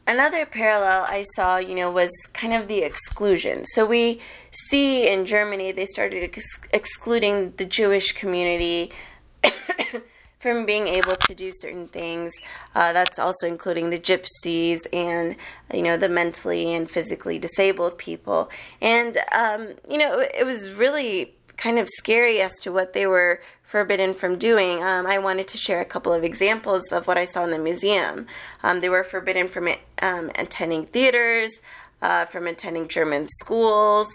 Another 0.09 0.47
parallel 0.47 1.05
I 1.09 1.25
saw, 1.35 1.59
you 1.59 1.75
know, 1.75 1.91
was 1.91 2.11
kind 2.33 2.55
of 2.55 2.69
the 2.69 2.79
exclusion. 2.79 3.65
So 3.65 3.85
we 3.85 4.21
see 4.53 5.09
in 5.09 5.27
Germany 5.27 5.73
they 5.73 5.87
started 5.87 6.23
ex- 6.23 6.61
excluding 6.73 7.53
the 7.57 7.65
Jewish 7.65 8.13
community 8.13 8.93
from 10.39 10.65
being 10.65 10.87
able 10.87 11.17
to 11.17 11.35
do 11.35 11.51
certain 11.53 11.89
things. 11.89 12.33
Uh, 12.73 12.93
that's 12.93 13.19
also 13.19 13.49
including 13.49 13.91
the 13.91 13.99
gypsies 13.99 14.87
and, 14.93 15.35
you 15.75 15.83
know, 15.83 15.97
the 15.97 16.09
mentally 16.09 16.73
and 16.73 16.89
physically 16.89 17.41
disabled 17.41 17.99
people. 17.99 18.49
And, 18.81 19.19
um, 19.33 19.75
you 19.91 19.99
know, 19.99 20.21
it 20.21 20.47
was 20.47 20.71
really 20.75 21.35
kind 21.57 21.81
of 21.81 21.89
scary 21.89 22.41
as 22.41 22.53
to 22.61 22.71
what 22.71 22.93
they 22.93 23.07
were 23.07 23.41
forbidden 23.67 24.15
from 24.15 24.39
doing, 24.39 24.83
um, 24.83 25.07
I 25.07 25.19
wanted 25.19 25.49
to 25.49 25.59
share 25.59 25.81
a 25.81 25.85
couple 25.85 26.13
of 26.13 26.25
examples 26.25 26.93
of 26.93 27.07
what 27.07 27.19
I 27.19 27.25
saw 27.25 27.45
in 27.45 27.51
the 27.51 27.59
museum. 27.59 28.27
Um, 28.63 28.81
they 28.81 28.89
were 28.89 29.05
forbidden 29.05 29.49
from 29.49 29.69
um, 30.01 30.31
attending 30.37 30.87
theaters, 30.87 31.61
uh, 32.01 32.27
from 32.27 32.47
attending 32.47 32.89
German 32.89 33.27
schools. 33.29 34.09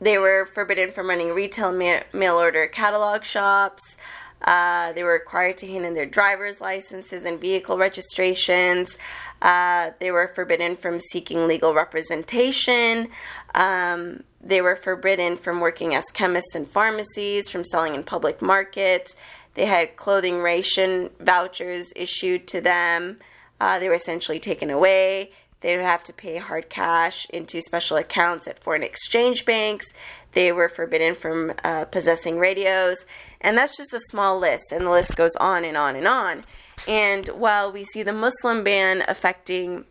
They 0.00 0.18
were 0.18 0.46
forbidden 0.54 0.92
from 0.92 1.08
running 1.08 1.32
retail 1.32 1.72
ma- 1.72 2.02
mail 2.12 2.38
order 2.38 2.66
catalog 2.66 3.24
shops. 3.24 3.96
Uh, 4.42 4.92
they 4.92 5.02
were 5.02 5.14
required 5.14 5.56
to 5.58 5.66
hand 5.66 5.84
in 5.84 5.94
their 5.94 6.06
driver's 6.06 6.60
licenses 6.60 7.24
and 7.24 7.40
vehicle 7.40 7.76
registrations. 7.76 8.96
Uh, 9.42 9.90
they 9.98 10.10
were 10.10 10.28
forbidden 10.34 10.76
from 10.76 11.00
seeking 11.00 11.48
legal 11.48 11.74
representation. 11.74 13.08
Um, 13.54 14.22
they 14.40 14.60
were 14.60 14.76
forbidden 14.76 15.36
from 15.36 15.60
working 15.60 15.94
as 15.94 16.04
chemists 16.12 16.54
in 16.54 16.64
pharmacies, 16.64 17.48
from 17.48 17.64
selling 17.64 17.94
in 17.94 18.04
public 18.04 18.40
markets. 18.40 19.16
They 19.54 19.66
had 19.66 19.96
clothing 19.96 20.40
ration 20.40 21.10
vouchers 21.18 21.92
issued 21.96 22.46
to 22.48 22.60
them. 22.60 23.18
Uh, 23.60 23.78
they 23.78 23.88
were 23.88 23.94
essentially 23.94 24.38
taken 24.38 24.70
away. 24.70 25.32
They 25.60 25.76
would 25.76 25.84
have 25.84 26.04
to 26.04 26.12
pay 26.12 26.36
hard 26.36 26.70
cash 26.70 27.26
into 27.30 27.60
special 27.60 27.96
accounts 27.96 28.46
at 28.46 28.60
foreign 28.60 28.84
exchange 28.84 29.44
banks. 29.44 29.86
They 30.32 30.52
were 30.52 30.68
forbidden 30.68 31.16
from 31.16 31.52
uh, 31.64 31.86
possessing 31.86 32.38
radios. 32.38 32.98
And 33.40 33.58
that's 33.58 33.76
just 33.76 33.94
a 33.94 34.00
small 34.10 34.38
list, 34.38 34.72
and 34.72 34.86
the 34.86 34.90
list 34.90 35.16
goes 35.16 35.34
on 35.36 35.64
and 35.64 35.76
on 35.76 35.96
and 35.96 36.08
on. 36.08 36.44
And 36.86 37.28
while 37.28 37.72
we 37.72 37.84
see 37.84 38.02
the 38.02 38.12
Muslim 38.12 38.64
ban 38.64 39.04
affecting 39.06 39.84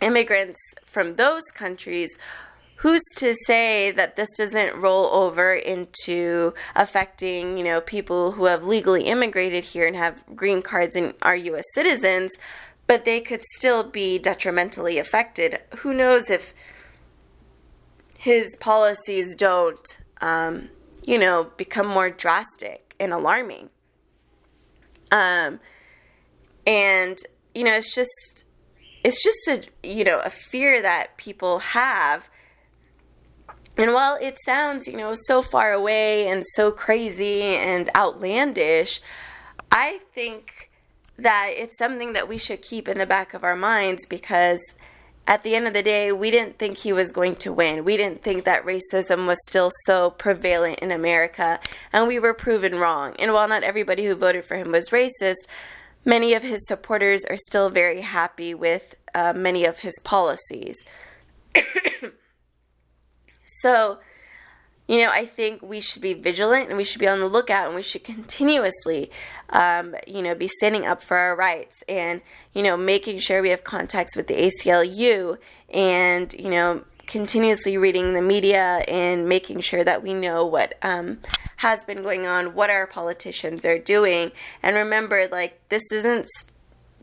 immigrants 0.00 0.60
from 0.84 1.16
those 1.16 1.42
countries, 1.54 2.16
who's 2.78 3.02
to 3.16 3.34
say 3.46 3.90
that 3.90 4.16
this 4.16 4.28
doesn't 4.36 4.80
roll 4.80 5.06
over 5.06 5.52
into 5.52 6.54
affecting, 6.76 7.56
you 7.56 7.64
know, 7.64 7.80
people 7.80 8.32
who 8.32 8.44
have 8.44 8.64
legally 8.64 9.04
immigrated 9.04 9.64
here 9.64 9.86
and 9.86 9.96
have 9.96 10.22
green 10.36 10.62
cards 10.62 10.94
and 10.94 11.12
are 11.22 11.34
US 11.34 11.64
citizens, 11.74 12.30
but 12.86 13.04
they 13.04 13.20
could 13.20 13.42
still 13.56 13.82
be 13.82 14.18
detrimentally 14.18 14.96
affected. 14.98 15.58
Who 15.78 15.92
knows 15.92 16.30
if 16.30 16.54
his 18.16 18.56
policies 18.60 19.34
don't, 19.34 19.98
um, 20.20 20.68
you 21.04 21.18
know, 21.18 21.50
become 21.56 21.86
more 21.86 22.10
drastic 22.10 22.94
and 23.00 23.12
alarming. 23.12 23.70
Um, 25.10 25.58
and 26.64 27.18
you 27.54 27.64
know, 27.64 27.74
it's 27.74 27.92
just, 27.92 28.44
it's 29.02 29.20
just 29.24 29.48
a, 29.48 29.64
you 29.82 30.04
know, 30.04 30.20
a 30.20 30.30
fear 30.30 30.80
that 30.80 31.16
people 31.16 31.58
have. 31.58 32.30
And 33.78 33.94
while 33.94 34.18
it 34.20 34.38
sounds, 34.44 34.88
you 34.88 34.96
know, 34.96 35.14
so 35.14 35.40
far 35.40 35.72
away 35.72 36.26
and 36.26 36.44
so 36.44 36.72
crazy 36.72 37.42
and 37.42 37.88
outlandish, 37.94 39.00
I 39.70 40.00
think 40.12 40.70
that 41.16 41.50
it's 41.54 41.78
something 41.78 42.12
that 42.12 42.28
we 42.28 42.38
should 42.38 42.60
keep 42.60 42.88
in 42.88 42.98
the 42.98 43.06
back 43.06 43.34
of 43.34 43.44
our 43.44 43.54
minds 43.54 44.04
because 44.04 44.60
at 45.28 45.44
the 45.44 45.54
end 45.54 45.68
of 45.68 45.74
the 45.74 45.82
day, 45.82 46.10
we 46.10 46.30
didn't 46.32 46.58
think 46.58 46.78
he 46.78 46.92
was 46.92 47.12
going 47.12 47.36
to 47.36 47.52
win. 47.52 47.84
We 47.84 47.96
didn't 47.96 48.22
think 48.22 48.44
that 48.44 48.64
racism 48.64 49.26
was 49.26 49.38
still 49.46 49.70
so 49.84 50.10
prevalent 50.10 50.78
in 50.78 50.90
America, 50.90 51.60
and 51.92 52.08
we 52.08 52.18
were 52.18 52.34
proven 52.34 52.80
wrong. 52.80 53.14
And 53.18 53.32
while 53.32 53.46
not 53.46 53.62
everybody 53.62 54.06
who 54.06 54.14
voted 54.14 54.46
for 54.46 54.56
him 54.56 54.72
was 54.72 54.88
racist, 54.88 55.46
many 56.04 56.32
of 56.32 56.42
his 56.42 56.66
supporters 56.66 57.24
are 57.26 57.36
still 57.36 57.68
very 57.68 58.00
happy 58.00 58.54
with 58.54 58.94
uh, 59.14 59.34
many 59.36 59.66
of 59.66 59.80
his 59.80 59.94
policies. 60.02 60.78
so, 63.48 63.98
you 64.86 64.98
know, 64.98 65.10
I 65.10 65.26
think 65.26 65.62
we 65.62 65.80
should 65.80 66.02
be 66.02 66.14
vigilant 66.14 66.68
and 66.68 66.76
we 66.76 66.84
should 66.84 67.00
be 67.00 67.08
on 67.08 67.20
the 67.20 67.26
lookout 67.26 67.66
and 67.66 67.74
we 67.74 67.82
should 67.82 68.04
continuously, 68.04 69.10
um, 69.50 69.94
you 70.06 70.22
know, 70.22 70.34
be 70.34 70.48
standing 70.48 70.86
up 70.86 71.02
for 71.02 71.16
our 71.16 71.36
rights 71.36 71.82
and, 71.88 72.20
you 72.54 72.62
know, 72.62 72.76
making 72.76 73.18
sure 73.18 73.42
we 73.42 73.50
have 73.50 73.64
contacts 73.64 74.16
with 74.16 74.26
the 74.28 74.34
ACLU 74.34 75.38
and, 75.70 76.32
you 76.34 76.50
know, 76.50 76.84
continuously 77.06 77.76
reading 77.76 78.12
the 78.12 78.22
media 78.22 78.84
and 78.86 79.28
making 79.28 79.60
sure 79.60 79.82
that 79.82 80.02
we 80.02 80.12
know 80.12 80.44
what 80.44 80.74
um, 80.82 81.18
has 81.56 81.84
been 81.84 82.02
going 82.02 82.26
on, 82.26 82.54
what 82.54 82.70
our 82.70 82.86
politicians 82.86 83.64
are 83.64 83.78
doing. 83.78 84.30
And 84.62 84.76
remember, 84.76 85.26
like, 85.30 85.58
this 85.70 85.90
isn't 85.90 86.26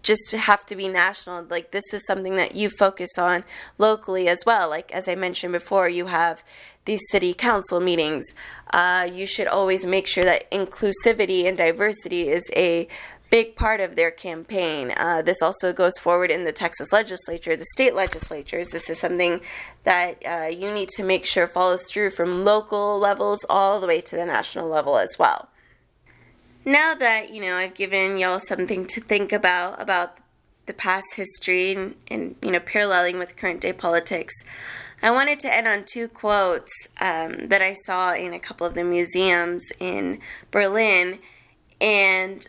just 0.05 0.31
have 0.31 0.65
to 0.67 0.75
be 0.75 0.87
national. 0.87 1.43
Like 1.49 1.71
this 1.71 1.83
is 1.91 2.05
something 2.05 2.35
that 2.35 2.55
you 2.55 2.69
focus 2.69 3.17
on 3.17 3.43
locally 3.77 4.29
as 4.29 4.39
well. 4.45 4.69
Like 4.69 4.91
as 4.91 5.07
I 5.07 5.15
mentioned 5.15 5.51
before, 5.51 5.89
you 5.89 6.05
have 6.05 6.43
these 6.85 7.01
city 7.09 7.33
council 7.33 7.79
meetings. 7.79 8.23
Uh, 8.71 9.09
you 9.11 9.25
should 9.25 9.47
always 9.47 9.85
make 9.85 10.05
sure 10.05 10.23
that 10.23 10.49
inclusivity 10.51 11.45
and 11.45 11.57
diversity 11.57 12.29
is 12.29 12.43
a 12.55 12.87
big 13.31 13.55
part 13.55 13.79
of 13.79 13.95
their 13.95 14.11
campaign. 14.11 14.93
Uh, 14.95 15.23
this 15.23 15.41
also 15.41 15.73
goes 15.73 15.97
forward 15.99 16.29
in 16.29 16.43
the 16.43 16.51
Texas 16.51 16.93
legislature, 16.93 17.55
the 17.57 17.65
state 17.65 17.95
legislatures. 17.95 18.69
This 18.69 18.87
is 18.87 18.99
something 18.99 19.41
that 19.83 20.21
uh, 20.23 20.47
you 20.47 20.71
need 20.71 20.89
to 20.89 21.03
make 21.03 21.25
sure 21.25 21.47
follows 21.47 21.83
through 21.83 22.11
from 22.11 22.45
local 22.45 22.99
levels 22.99 23.43
all 23.49 23.81
the 23.81 23.87
way 23.87 24.01
to 24.01 24.15
the 24.15 24.25
national 24.25 24.69
level 24.69 24.99
as 24.99 25.15
well 25.17 25.49
now 26.65 26.95
that 26.95 27.31
you 27.31 27.41
know 27.41 27.55
I've 27.55 27.75
given 27.75 28.17
y'all 28.17 28.39
something 28.39 28.85
to 28.87 29.01
think 29.01 29.31
about 29.31 29.81
about 29.81 30.17
the 30.65 30.73
past 30.73 31.15
history 31.15 31.73
and, 31.73 31.95
and 32.07 32.35
you 32.41 32.51
know 32.51 32.59
paralleling 32.59 33.19
with 33.19 33.37
current 33.37 33.61
day 33.61 33.71
politics, 33.71 34.33
I 35.01 35.11
wanted 35.11 35.39
to 35.41 35.53
end 35.53 35.67
on 35.67 35.83
two 35.83 36.07
quotes 36.07 36.71
um, 36.99 37.47
that 37.49 37.61
I 37.61 37.75
saw 37.85 38.13
in 38.13 38.33
a 38.33 38.39
couple 38.39 38.65
of 38.65 38.73
the 38.73 38.83
museums 38.83 39.71
in 39.79 40.19
Berlin, 40.51 41.19
and 41.79 42.45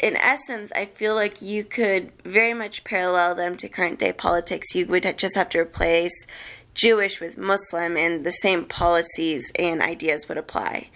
in 0.00 0.16
essence, 0.16 0.72
I 0.74 0.86
feel 0.86 1.14
like 1.14 1.40
you 1.40 1.62
could 1.62 2.10
very 2.24 2.54
much 2.54 2.82
parallel 2.82 3.36
them 3.36 3.56
to 3.58 3.68
current 3.68 4.00
day 4.00 4.12
politics. 4.12 4.74
You 4.74 4.86
would 4.86 5.16
just 5.16 5.36
have 5.36 5.48
to 5.50 5.60
replace 5.60 6.26
Jewish 6.74 7.20
with 7.20 7.38
Muslim, 7.38 7.96
and 7.96 8.24
the 8.24 8.32
same 8.32 8.64
policies 8.64 9.52
and 9.56 9.80
ideas 9.80 10.28
would 10.28 10.38
apply. 10.38 10.90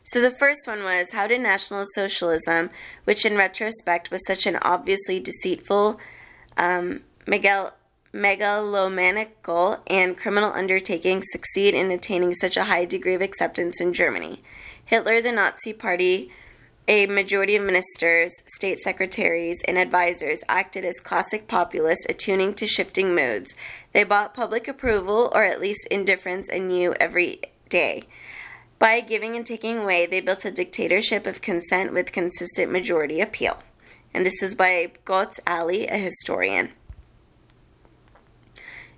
So 0.05 0.21
the 0.21 0.31
first 0.31 0.67
one 0.67 0.83
was 0.83 1.13
how 1.13 1.27
did 1.27 1.41
National 1.41 1.85
Socialism, 1.95 2.71
which 3.05 3.25
in 3.25 3.37
retrospect 3.37 4.11
was 4.11 4.27
such 4.27 4.47
an 4.47 4.59
obviously 4.63 5.21
deceitful, 5.21 6.01
um, 6.57 7.03
megal- 7.27 7.73
megalomaniacal, 8.13 9.81
and 9.87 10.17
criminal 10.17 10.53
undertaking, 10.53 11.23
succeed 11.23 11.75
in 11.75 11.91
attaining 11.91 12.35
such 12.35 12.57
a 12.57 12.65
high 12.65 12.85
degree 12.85 13.15
of 13.15 13.23
acceptance 13.23 13.81
in 13.81 13.93
Germany? 13.93 14.43
Hitler, 14.85 15.23
the 15.23 15.33
Nazi 15.33 15.73
Party, 15.73 16.31
a 16.89 17.07
majority 17.07 17.55
of 17.55 17.65
ministers, 17.65 18.33
state 18.57 18.81
secretaries, 18.81 19.63
and 19.69 19.79
advisors 19.79 20.41
acted 20.49 20.85
as 20.85 20.99
classic 21.01 21.47
populists 21.47 22.07
attuning 22.09 22.55
to 22.55 22.67
shifting 22.67 23.15
moods. 23.15 23.55
They 23.93 24.03
bought 24.03 24.35
public 24.35 24.67
approval, 24.67 25.31
or 25.33 25.45
at 25.45 25.61
least 25.61 25.87
indifference, 25.91 26.49
anew 26.49 26.93
every 26.95 27.41
day. 27.69 28.03
By 28.83 28.99
giving 28.99 29.37
and 29.37 29.47
taking 29.47 29.79
away, 29.79 30.07
they 30.07 30.19
built 30.19 30.45
a 30.45 30.51
dictatorship 30.51 31.25
of 31.25 31.41
consent 31.41 31.93
with 31.93 32.11
consistent 32.11 32.73
majority 32.73 33.21
appeal. 33.21 33.59
And 34.13 34.27
this 34.27 34.43
is 34.43 34.57
by 34.57 34.91
Götz 35.07 35.39
Aly, 35.47 35.87
a 35.87 35.97
historian. 35.97 36.71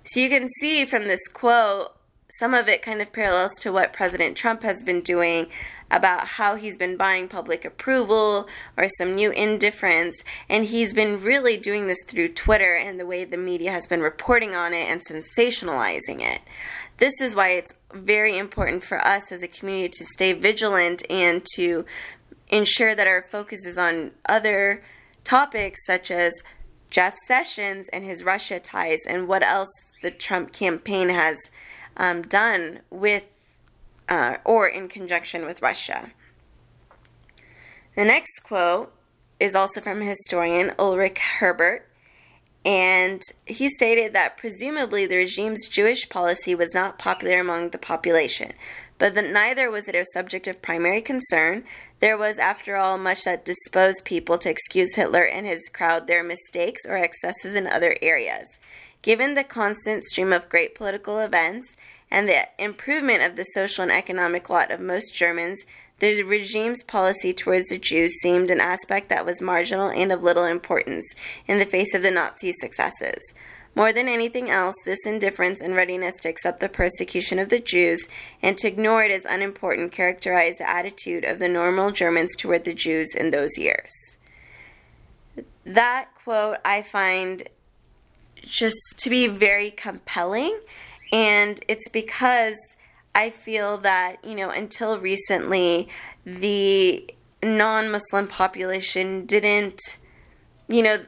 So 0.03 0.21
you 0.21 0.29
can 0.29 0.49
see 0.59 0.85
from 0.85 1.03
this 1.03 1.27
quote, 1.27 1.95
some 2.39 2.55
of 2.55 2.67
it 2.67 2.81
kind 2.81 2.99
of 2.99 3.13
parallels 3.13 3.51
to 3.59 3.71
what 3.71 3.93
President 3.93 4.35
Trump 4.35 4.63
has 4.63 4.83
been 4.83 5.01
doing 5.01 5.49
about 5.91 6.27
how 6.27 6.55
he's 6.55 6.77
been 6.77 6.97
buying 6.97 7.27
public 7.27 7.63
approval 7.63 8.47
or 8.77 8.87
some 8.97 9.15
new 9.15 9.31
indifference. 9.31 10.23
And 10.49 10.65
he's 10.65 10.93
been 10.93 11.21
really 11.21 11.57
doing 11.57 11.87
this 11.87 12.03
through 12.07 12.29
Twitter 12.29 12.75
and 12.75 12.99
the 12.99 13.05
way 13.05 13.23
the 13.23 13.37
media 13.37 13.71
has 13.71 13.87
been 13.87 14.01
reporting 14.01 14.55
on 14.55 14.73
it 14.73 14.89
and 14.89 15.01
sensationalizing 15.05 16.21
it. 16.21 16.41
This 16.97 17.21
is 17.21 17.35
why 17.35 17.49
it's 17.49 17.73
very 17.93 18.37
important 18.37 18.83
for 18.83 19.05
us 19.05 19.31
as 19.31 19.43
a 19.43 19.47
community 19.47 19.89
to 19.97 20.05
stay 20.05 20.33
vigilant 20.33 21.03
and 21.09 21.45
to 21.55 21.85
ensure 22.49 22.95
that 22.95 23.07
our 23.07 23.23
focus 23.31 23.65
is 23.65 23.77
on 23.77 24.11
other 24.27 24.83
topics 25.23 25.85
such 25.85 26.11
as 26.11 26.33
Jeff 26.89 27.15
Sessions 27.27 27.89
and 27.91 28.05
his 28.05 28.23
Russia 28.23 28.59
ties 28.59 28.99
and 29.07 29.27
what 29.27 29.43
else 29.43 29.71
the 30.01 30.11
Trump 30.11 30.53
campaign 30.53 31.09
has 31.09 31.37
um, 31.97 32.21
done 32.21 32.79
with 32.89 33.25
uh, 34.09 34.37
or 34.43 34.67
in 34.67 34.87
conjunction 34.87 35.45
with 35.45 35.61
Russia. 35.61 36.11
The 37.95 38.05
next 38.05 38.41
quote 38.43 38.93
is 39.39 39.55
also 39.55 39.81
from 39.81 40.01
historian 40.01 40.73
Ulrich 40.77 41.19
Herbert, 41.19 41.87
and 42.65 43.21
he 43.45 43.69
stated 43.69 44.13
that 44.13 44.37
presumably 44.37 45.05
the 45.05 45.17
regime's 45.17 45.67
Jewish 45.67 46.09
policy 46.09 46.55
was 46.55 46.73
not 46.73 46.97
popular 46.97 47.39
among 47.39 47.69
the 47.69 47.77
population, 47.77 48.53
but 48.97 49.13
that 49.13 49.29
neither 49.31 49.69
was 49.69 49.87
it 49.87 49.95
a 49.95 50.03
subject 50.13 50.47
of 50.47 50.61
primary 50.61 51.01
concern. 51.01 51.63
There 51.99 52.17
was, 52.17 52.39
after 52.39 52.75
all, 52.75 52.97
much 52.97 53.23
that 53.23 53.45
disposed 53.45 54.03
people 54.03 54.37
to 54.39 54.49
excuse 54.49 54.95
Hitler 54.95 55.23
and 55.23 55.45
his 55.45 55.69
crowd 55.69 56.07
their 56.07 56.23
mistakes 56.23 56.81
or 56.87 56.95
excesses 56.95 57.55
in 57.55 57.67
other 57.67 57.97
areas. 58.01 58.47
Given 59.01 59.35
the 59.35 59.43
constant 59.43 60.03
stream 60.03 60.33
of 60.33 60.49
great 60.49 60.73
political 60.73 61.19
events 61.19 61.75
and 62.11 62.27
the 62.27 62.47
improvement 62.57 63.23
of 63.23 63.35
the 63.35 63.43
social 63.43 63.83
and 63.83 63.91
economic 63.91 64.49
lot 64.49 64.71
of 64.71 64.79
most 64.79 65.13
Germans, 65.13 65.65
the 65.99 66.23
regime's 66.23 66.83
policy 66.83 67.33
towards 67.33 67.67
the 67.67 67.77
Jews 67.77 68.13
seemed 68.21 68.49
an 68.49 68.59
aspect 68.59 69.09
that 69.09 69.25
was 69.25 69.41
marginal 69.41 69.89
and 69.89 70.11
of 70.11 70.23
little 70.23 70.45
importance 70.45 71.05
in 71.47 71.59
the 71.59 71.65
face 71.65 71.93
of 71.93 72.01
the 72.01 72.11
Nazi 72.11 72.51
successes. 72.51 73.33
More 73.75 73.91
than 73.91 74.07
anything 74.07 74.49
else, 74.49 74.75
this 74.85 75.05
indifference 75.05 75.61
and 75.61 75.75
readiness 75.75 76.15
to 76.21 76.29
accept 76.29 76.61
the 76.61 76.69
persecution 76.69 77.39
of 77.39 77.49
the 77.49 77.59
Jews 77.59 78.07
and 78.41 78.57
to 78.57 78.67
ignore 78.67 79.03
it 79.03 79.11
as 79.11 79.25
unimportant 79.25 79.91
characterized 79.91 80.59
the 80.59 80.69
attitude 80.69 81.25
of 81.25 81.39
the 81.39 81.49
normal 81.49 81.91
Germans 81.91 82.35
toward 82.37 82.63
the 82.63 82.73
Jews 82.73 83.13
in 83.15 83.31
those 83.31 83.57
years. 83.57 83.91
That 85.65 86.07
quote 86.15 86.57
I 86.63 86.81
find 86.81 87.49
just 88.41 88.77
to 88.97 89.09
be 89.09 89.27
very 89.27 89.71
compelling, 89.71 90.57
and 91.15 91.61
it's 91.69 91.87
because 91.87 92.57
I 93.15 93.29
feel 93.29 93.77
that, 93.77 94.17
you 94.25 94.35
know, 94.35 94.49
until 94.49 94.99
recently, 94.99 95.87
the 96.25 97.09
non 97.41 97.89
Muslim 97.89 98.27
population 98.27 99.25
didn't, 99.25 99.79
you 100.67 100.83
know, 100.83 101.05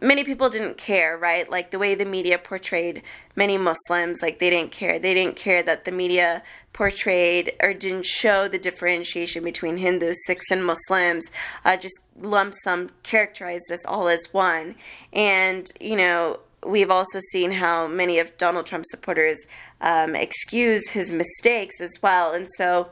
many 0.00 0.24
people 0.24 0.48
didn't 0.48 0.78
care, 0.78 1.18
right? 1.18 1.50
Like 1.50 1.70
the 1.70 1.78
way 1.78 1.94
the 1.94 2.06
media 2.06 2.38
portrayed 2.38 3.02
many 3.36 3.58
Muslims, 3.58 4.22
like 4.22 4.38
they 4.38 4.48
didn't 4.48 4.72
care. 4.72 4.98
They 4.98 5.12
didn't 5.12 5.36
care 5.36 5.62
that 5.62 5.84
the 5.84 5.92
media 5.92 6.42
portrayed 6.72 7.52
or 7.60 7.74
didn't 7.74 8.06
show 8.06 8.48
the 8.48 8.58
differentiation 8.58 9.44
between 9.44 9.76
Hindus, 9.76 10.16
Sikhs, 10.24 10.50
and 10.50 10.64
Muslims, 10.64 11.30
uh, 11.62 11.76
just 11.76 12.00
lump 12.18 12.54
sum 12.62 12.88
characterized 13.02 13.70
us 13.70 13.84
all 13.84 14.08
as 14.08 14.32
one. 14.32 14.76
And, 15.12 15.70
you 15.78 15.96
know, 15.96 16.38
we've 16.66 16.90
also 16.90 17.20
seen 17.30 17.52
how 17.52 17.86
many 17.86 18.18
of 18.18 18.36
Donald 18.38 18.66
Trump's 18.66 18.90
supporters 18.90 19.38
um, 19.80 20.14
excuse 20.14 20.90
his 20.90 21.12
mistakes 21.12 21.80
as 21.80 21.98
well. 22.02 22.32
And 22.32 22.48
so, 22.56 22.88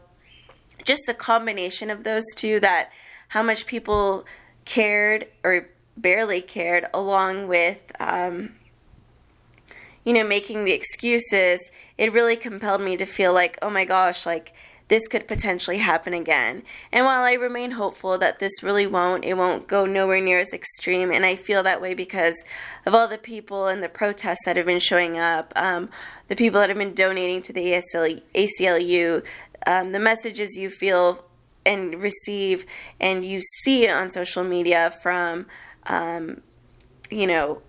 just 0.85 1.09
a 1.09 1.15
combination 1.15 1.91
of 1.91 2.05
those 2.05 2.25
two 2.37 2.61
that 2.61 2.91
how 3.29 3.43
much 3.43 3.67
people 3.67 4.27
cared 4.65 5.29
or 5.45 5.69
barely 5.97 6.41
cared, 6.41 6.87
along 6.93 7.49
with, 7.49 7.81
um, 8.01 8.55
you 10.05 10.13
know, 10.13 10.27
making 10.27 10.65
the 10.65 10.73
excuses, 10.73 11.71
it 11.99 12.13
really 12.13 12.37
compelled 12.37 12.81
me 12.81 12.97
to 12.97 13.07
feel 13.07 13.33
like, 13.33 13.59
oh 13.63 13.71
my 13.71 13.85
gosh, 13.85 14.27
like 14.27 14.53
this 14.93 15.09
could 15.09 15.27
potentially 15.27 15.79
happen 15.79 16.13
again. 16.13 16.63
And 16.93 17.07
while 17.07 17.23
I 17.23 17.33
remain 17.33 17.71
hopeful 17.71 18.19
that 18.19 18.41
this 18.41 18.63
really 18.63 18.87
won't, 18.87 19.25
it 19.25 19.33
won't 19.39 19.67
go 19.67 19.87
nowhere 19.87 20.21
near 20.21 20.39
as 20.39 20.53
extreme. 20.53 21.11
And 21.11 21.25
I 21.25 21.35
feel 21.35 21.63
that 21.63 21.81
way 21.81 21.95
because 21.95 22.45
of 22.85 22.95
all 22.95 23.09
the 23.09 23.17
people 23.17 23.69
and 23.69 23.83
the 23.83 23.89
protests 23.89 24.45
that 24.45 24.59
have 24.59 24.67
been 24.67 24.79
showing 24.79 25.17
up, 25.17 25.51
um, 25.57 25.89
the 26.29 26.37
people 26.37 26.61
that 26.61 26.69
have 26.69 26.77
been 26.77 26.93
donating 26.93 27.41
to 27.41 27.55
the 27.55 27.81
ACLU, 28.35 29.25
um, 29.67 29.93
the 29.93 29.99
messages 29.99 30.59
you 30.59 30.69
feel 30.69 31.25
and 31.65 32.03
receive 32.03 32.67
and 33.01 33.25
you 33.25 33.41
see 33.41 33.89
on 33.89 34.11
social 34.11 34.45
media 34.45 34.93
from, 35.03 35.47
um, 35.87 36.43
you 37.11 37.27
know, 37.27 37.63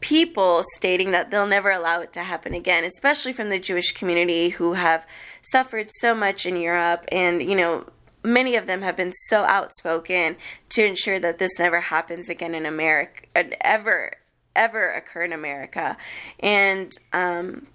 people 0.00 0.62
stating 0.76 1.10
that 1.10 1.30
they'll 1.30 1.46
never 1.46 1.70
allow 1.70 2.00
it 2.00 2.12
to 2.14 2.20
happen 2.20 2.54
again, 2.54 2.84
especially 2.84 3.34
from 3.34 3.50
the 3.50 3.58
Jewish 3.58 3.92
community 3.92 4.48
who 4.48 4.72
have 4.72 5.06
suffered 5.42 5.88
so 5.98 6.14
much 6.14 6.46
in 6.46 6.56
Europe. 6.56 7.04
And, 7.10 7.42
you 7.42 7.56
know, 7.56 7.86
many 8.22 8.56
of 8.56 8.66
them 8.66 8.82
have 8.82 8.96
been 8.96 9.12
so 9.12 9.42
outspoken 9.42 10.36
to 10.70 10.84
ensure 10.84 11.18
that 11.18 11.38
this 11.38 11.58
never 11.58 11.80
happens 11.80 12.28
again 12.28 12.54
in 12.54 12.66
America, 12.66 13.26
ever, 13.64 14.12
ever 14.54 14.90
occur 14.92 15.24
in 15.24 15.32
America. 15.32 15.96
And 16.40 16.92
um, 17.12 17.66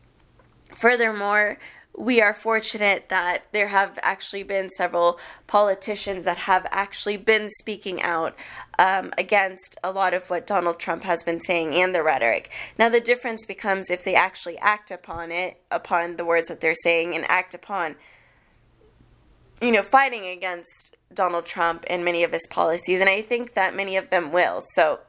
furthermore, 0.74 1.57
we 1.98 2.22
are 2.22 2.34
fortunate 2.34 3.10
that 3.10 3.43
there 3.52 3.68
have 3.68 3.98
actually 4.02 4.43
been 4.43 4.70
several 4.70 5.20
politicians 5.48 6.26
that 6.26 6.38
have 6.38 6.66
actually 6.72 7.18
been 7.18 7.50
speaking 7.50 8.02
out 8.02 8.36
um, 8.78 9.14
against 9.18 9.78
a 9.84 9.91
lot 9.91 10.14
of 10.14 10.30
what 10.30 10.48
Donald 10.48 10.80
Trump 10.80 11.04
has 11.04 11.24
been 11.24 11.39
saying 11.39 11.74
and 11.74 11.96
the 11.96 12.04
rhetoric. 12.04 12.52
Now, 12.78 12.89
the 12.89 13.00
difference 13.00 13.46
becomes 13.46 13.89
if 13.89 14.04
they 14.04 14.16
actually 14.16 14.58
act 14.58 14.91
upon 14.91 15.32
it, 15.32 15.62
upon 15.72 16.18
the 16.18 16.26
words 16.26 16.48
that 16.50 16.62
they're 16.62 16.76
saying, 16.76 17.16
and 17.16 17.26
act 17.30 17.54
upon, 17.54 17.96
you 19.62 19.72
know, 19.72 19.84
fighting 19.84 20.26
against 20.26 20.96
Donald 21.14 21.46
Trump 21.46 21.86
and 21.88 22.04
many 22.04 22.24
of 22.24 22.34
his 22.34 22.48
policies. 22.48 23.00
And 23.00 23.10
I 23.10 23.22
think 23.22 23.54
that 23.54 23.76
many 23.76 23.96
of 23.96 24.10
them 24.10 24.32
will. 24.32 24.62
So, 24.74 25.00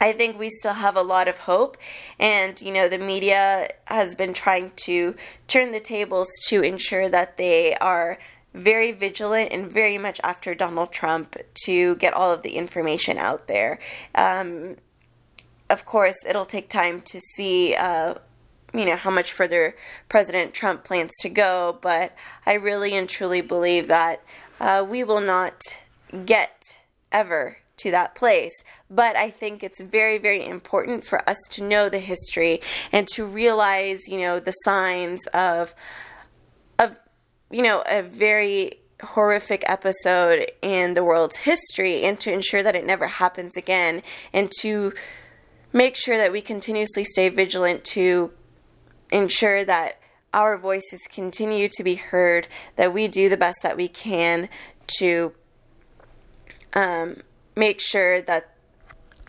I 0.00 0.12
think 0.12 0.38
we 0.38 0.50
still 0.50 0.74
have 0.74 0.96
a 0.96 1.02
lot 1.02 1.28
of 1.28 1.38
hope. 1.38 1.76
And, 2.18 2.60
you 2.60 2.72
know, 2.72 2.88
the 2.88 2.98
media 2.98 3.68
has 3.86 4.14
been 4.14 4.34
trying 4.34 4.72
to 4.84 5.14
turn 5.46 5.72
the 5.72 5.80
tables 5.80 6.28
to 6.48 6.62
ensure 6.62 7.08
that 7.08 7.36
they 7.36 7.74
are 7.76 8.18
very 8.52 8.92
vigilant 8.92 9.52
and 9.52 9.70
very 9.70 9.98
much 9.98 10.20
after 10.22 10.54
Donald 10.54 10.92
Trump 10.92 11.36
to 11.64 11.96
get 11.96 12.14
all 12.14 12.32
of 12.32 12.42
the 12.42 12.56
information 12.56 13.18
out 13.18 13.48
there. 13.48 13.78
Um, 14.14 14.76
of 15.68 15.84
course, 15.84 16.16
it'll 16.26 16.44
take 16.44 16.68
time 16.68 17.00
to 17.02 17.20
see. 17.34 17.74
Uh, 17.74 18.14
you 18.72 18.84
know 18.84 18.96
how 18.96 19.10
much 19.10 19.32
further 19.32 19.76
President 20.08 20.52
Trump 20.52 20.82
plans 20.82 21.12
to 21.20 21.28
go, 21.28 21.78
but 21.80 22.12
I 22.44 22.54
really 22.54 22.92
and 22.94 23.08
truly 23.08 23.40
believe 23.40 23.86
that 23.86 24.20
uh, 24.58 24.84
we 24.88 25.04
will 25.04 25.20
not 25.20 25.62
get 26.26 26.80
ever 27.12 27.58
to 27.78 27.90
that 27.90 28.14
place. 28.14 28.52
But 28.90 29.16
I 29.16 29.30
think 29.30 29.62
it's 29.62 29.80
very, 29.82 30.18
very 30.18 30.44
important 30.44 31.04
for 31.04 31.28
us 31.28 31.38
to 31.50 31.64
know 31.64 31.88
the 31.88 31.98
history 31.98 32.60
and 32.92 33.06
to 33.08 33.24
realize, 33.24 34.08
you 34.08 34.18
know, 34.18 34.40
the 34.40 34.52
signs 34.64 35.26
of, 35.28 35.74
of, 36.78 36.96
you 37.50 37.62
know, 37.62 37.82
a 37.86 38.02
very 38.02 38.80
horrific 39.02 39.64
episode 39.66 40.50
in 40.62 40.94
the 40.94 41.04
world's 41.04 41.38
history 41.38 42.04
and 42.04 42.18
to 42.20 42.32
ensure 42.32 42.62
that 42.62 42.76
it 42.76 42.86
never 42.86 43.06
happens 43.06 43.56
again 43.56 44.02
and 44.32 44.50
to 44.60 44.92
make 45.72 45.96
sure 45.96 46.16
that 46.16 46.32
we 46.32 46.40
continuously 46.40 47.04
stay 47.04 47.28
vigilant 47.28 47.84
to 47.84 48.30
ensure 49.10 49.64
that 49.64 50.00
our 50.32 50.56
voices 50.58 51.00
continue 51.08 51.68
to 51.68 51.84
be 51.84 51.94
heard, 51.94 52.48
that 52.76 52.92
we 52.92 53.06
do 53.08 53.28
the 53.28 53.36
best 53.36 53.58
that 53.62 53.76
we 53.76 53.88
can 53.88 54.48
to 54.86 55.32
um, 56.74 57.22
make 57.56 57.80
sure 57.80 58.20
that 58.22 58.54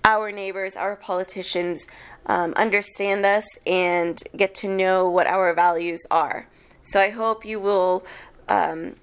our 0.03 0.31
neighbors, 0.31 0.75
our 0.75 0.95
politicians 0.95 1.85
um, 2.27 2.53
understand 2.55 3.25
us 3.25 3.45
and 3.65 4.21
get 4.35 4.55
to 4.55 4.67
know 4.67 5.09
what 5.09 5.27
our 5.27 5.53
values 5.53 6.01
are. 6.09 6.47
So 6.83 6.99
I 6.99 7.09
hope 7.09 7.45
you 7.45 7.59
will 7.59 8.05
um, 8.47 8.95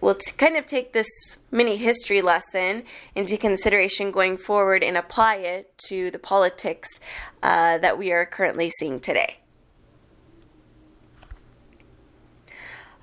will 0.00 0.14
t- 0.14 0.32
kind 0.36 0.56
of 0.56 0.66
take 0.66 0.92
this 0.92 1.08
mini 1.50 1.76
history 1.76 2.20
lesson 2.20 2.84
into 3.14 3.36
consideration 3.36 4.10
going 4.10 4.36
forward 4.36 4.82
and 4.82 4.96
apply 4.96 5.36
it 5.36 5.76
to 5.88 6.10
the 6.10 6.18
politics 6.18 6.88
uh, 7.42 7.78
that 7.78 7.98
we 7.98 8.12
are 8.12 8.26
currently 8.26 8.70
seeing 8.78 9.00
today. 9.00 9.38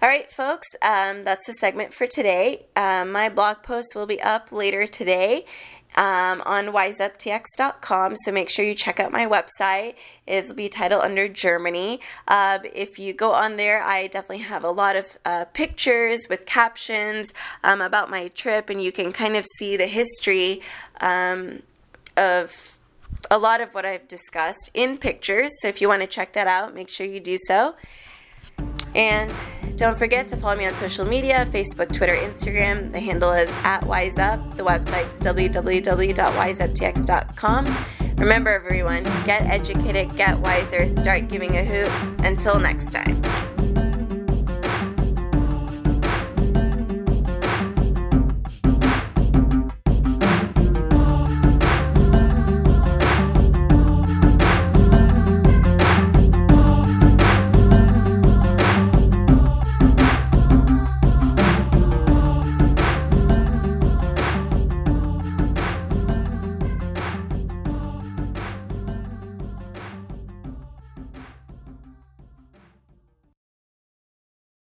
All 0.02 0.10
right, 0.10 0.30
folks, 0.30 0.68
um, 0.82 1.24
that's 1.24 1.48
the 1.48 1.54
segment 1.54 1.94
for 1.94 2.06
today. 2.06 2.66
Um, 2.76 3.14
my 3.14 3.30
blog 3.30 3.64
post 3.64 3.94
will 3.96 4.06
be 4.06 4.22
up 4.22 4.52
later 4.52 4.86
today 4.86 5.46
um, 5.96 6.44
on 6.46 6.66
wiseuptx.com, 6.68 8.16
so 8.18 8.32
make 8.34 8.50
sure 8.50 8.66
you 8.66 8.76
check 8.76 9.00
out 9.00 9.14
my 9.14 9.26
website. 9.26 9.96
It'll 10.28 10.54
be 10.54 10.68
titled 10.68 11.02
under 11.02 11.30
Germany. 11.30 12.02
Uh, 12.28 12.60
if 12.74 13.00
you 13.00 13.14
go 13.14 13.32
on 13.32 13.56
there, 13.56 13.82
I 13.82 14.08
definitely 14.08 14.44
have 14.44 14.66
a 14.66 14.70
lot 14.70 14.98
of 14.98 15.18
uh, 15.24 15.46
pictures 15.46 16.28
with 16.30 16.46
captions 16.46 17.34
um, 17.64 17.80
about 17.80 18.10
my 18.10 18.28
trip, 18.28 18.70
and 18.70 18.84
you 18.84 18.92
can 18.92 19.14
kind 19.14 19.38
of 19.38 19.46
see 19.58 19.78
the 19.78 19.88
history 19.88 20.62
um, 21.00 21.64
of 22.18 22.80
a 23.32 23.38
lot 23.38 23.62
of 23.62 23.74
what 23.74 23.86
I've 23.86 24.10
discussed 24.10 24.70
in 24.74 24.98
pictures. 24.98 25.52
So 25.62 25.70
if 25.70 25.82
you 25.82 25.88
want 25.88 26.02
to 26.02 26.08
check 26.08 26.34
that 26.34 26.48
out, 26.48 26.76
make 26.76 26.90
sure 26.90 27.08
you 27.08 27.22
do 27.22 27.38
so. 27.48 27.76
And 28.96 29.40
don't 29.76 29.98
forget 29.98 30.28
to 30.30 30.38
follow 30.38 30.56
me 30.56 30.66
on 30.66 30.74
social 30.74 31.06
media 31.06 31.46
Facebook, 31.52 31.92
Twitter, 31.92 32.16
Instagram. 32.16 32.94
The 32.94 33.00
handle 33.00 33.34
is 33.34 33.52
at 33.64 33.82
WiseUp. 33.82 34.56
The 34.56 34.64
website's 34.64 35.20
www.wiseuptx.com. 35.20 37.86
Remember, 38.18 38.52
everyone, 38.52 39.04
get 39.26 39.42
educated, 39.42 40.16
get 40.16 40.40
wiser, 40.40 40.88
start 40.88 41.28
giving 41.28 41.58
a 41.58 41.66
hoot. 41.66 41.92
Until 42.26 42.58
next 42.58 42.92
time. 42.92 43.22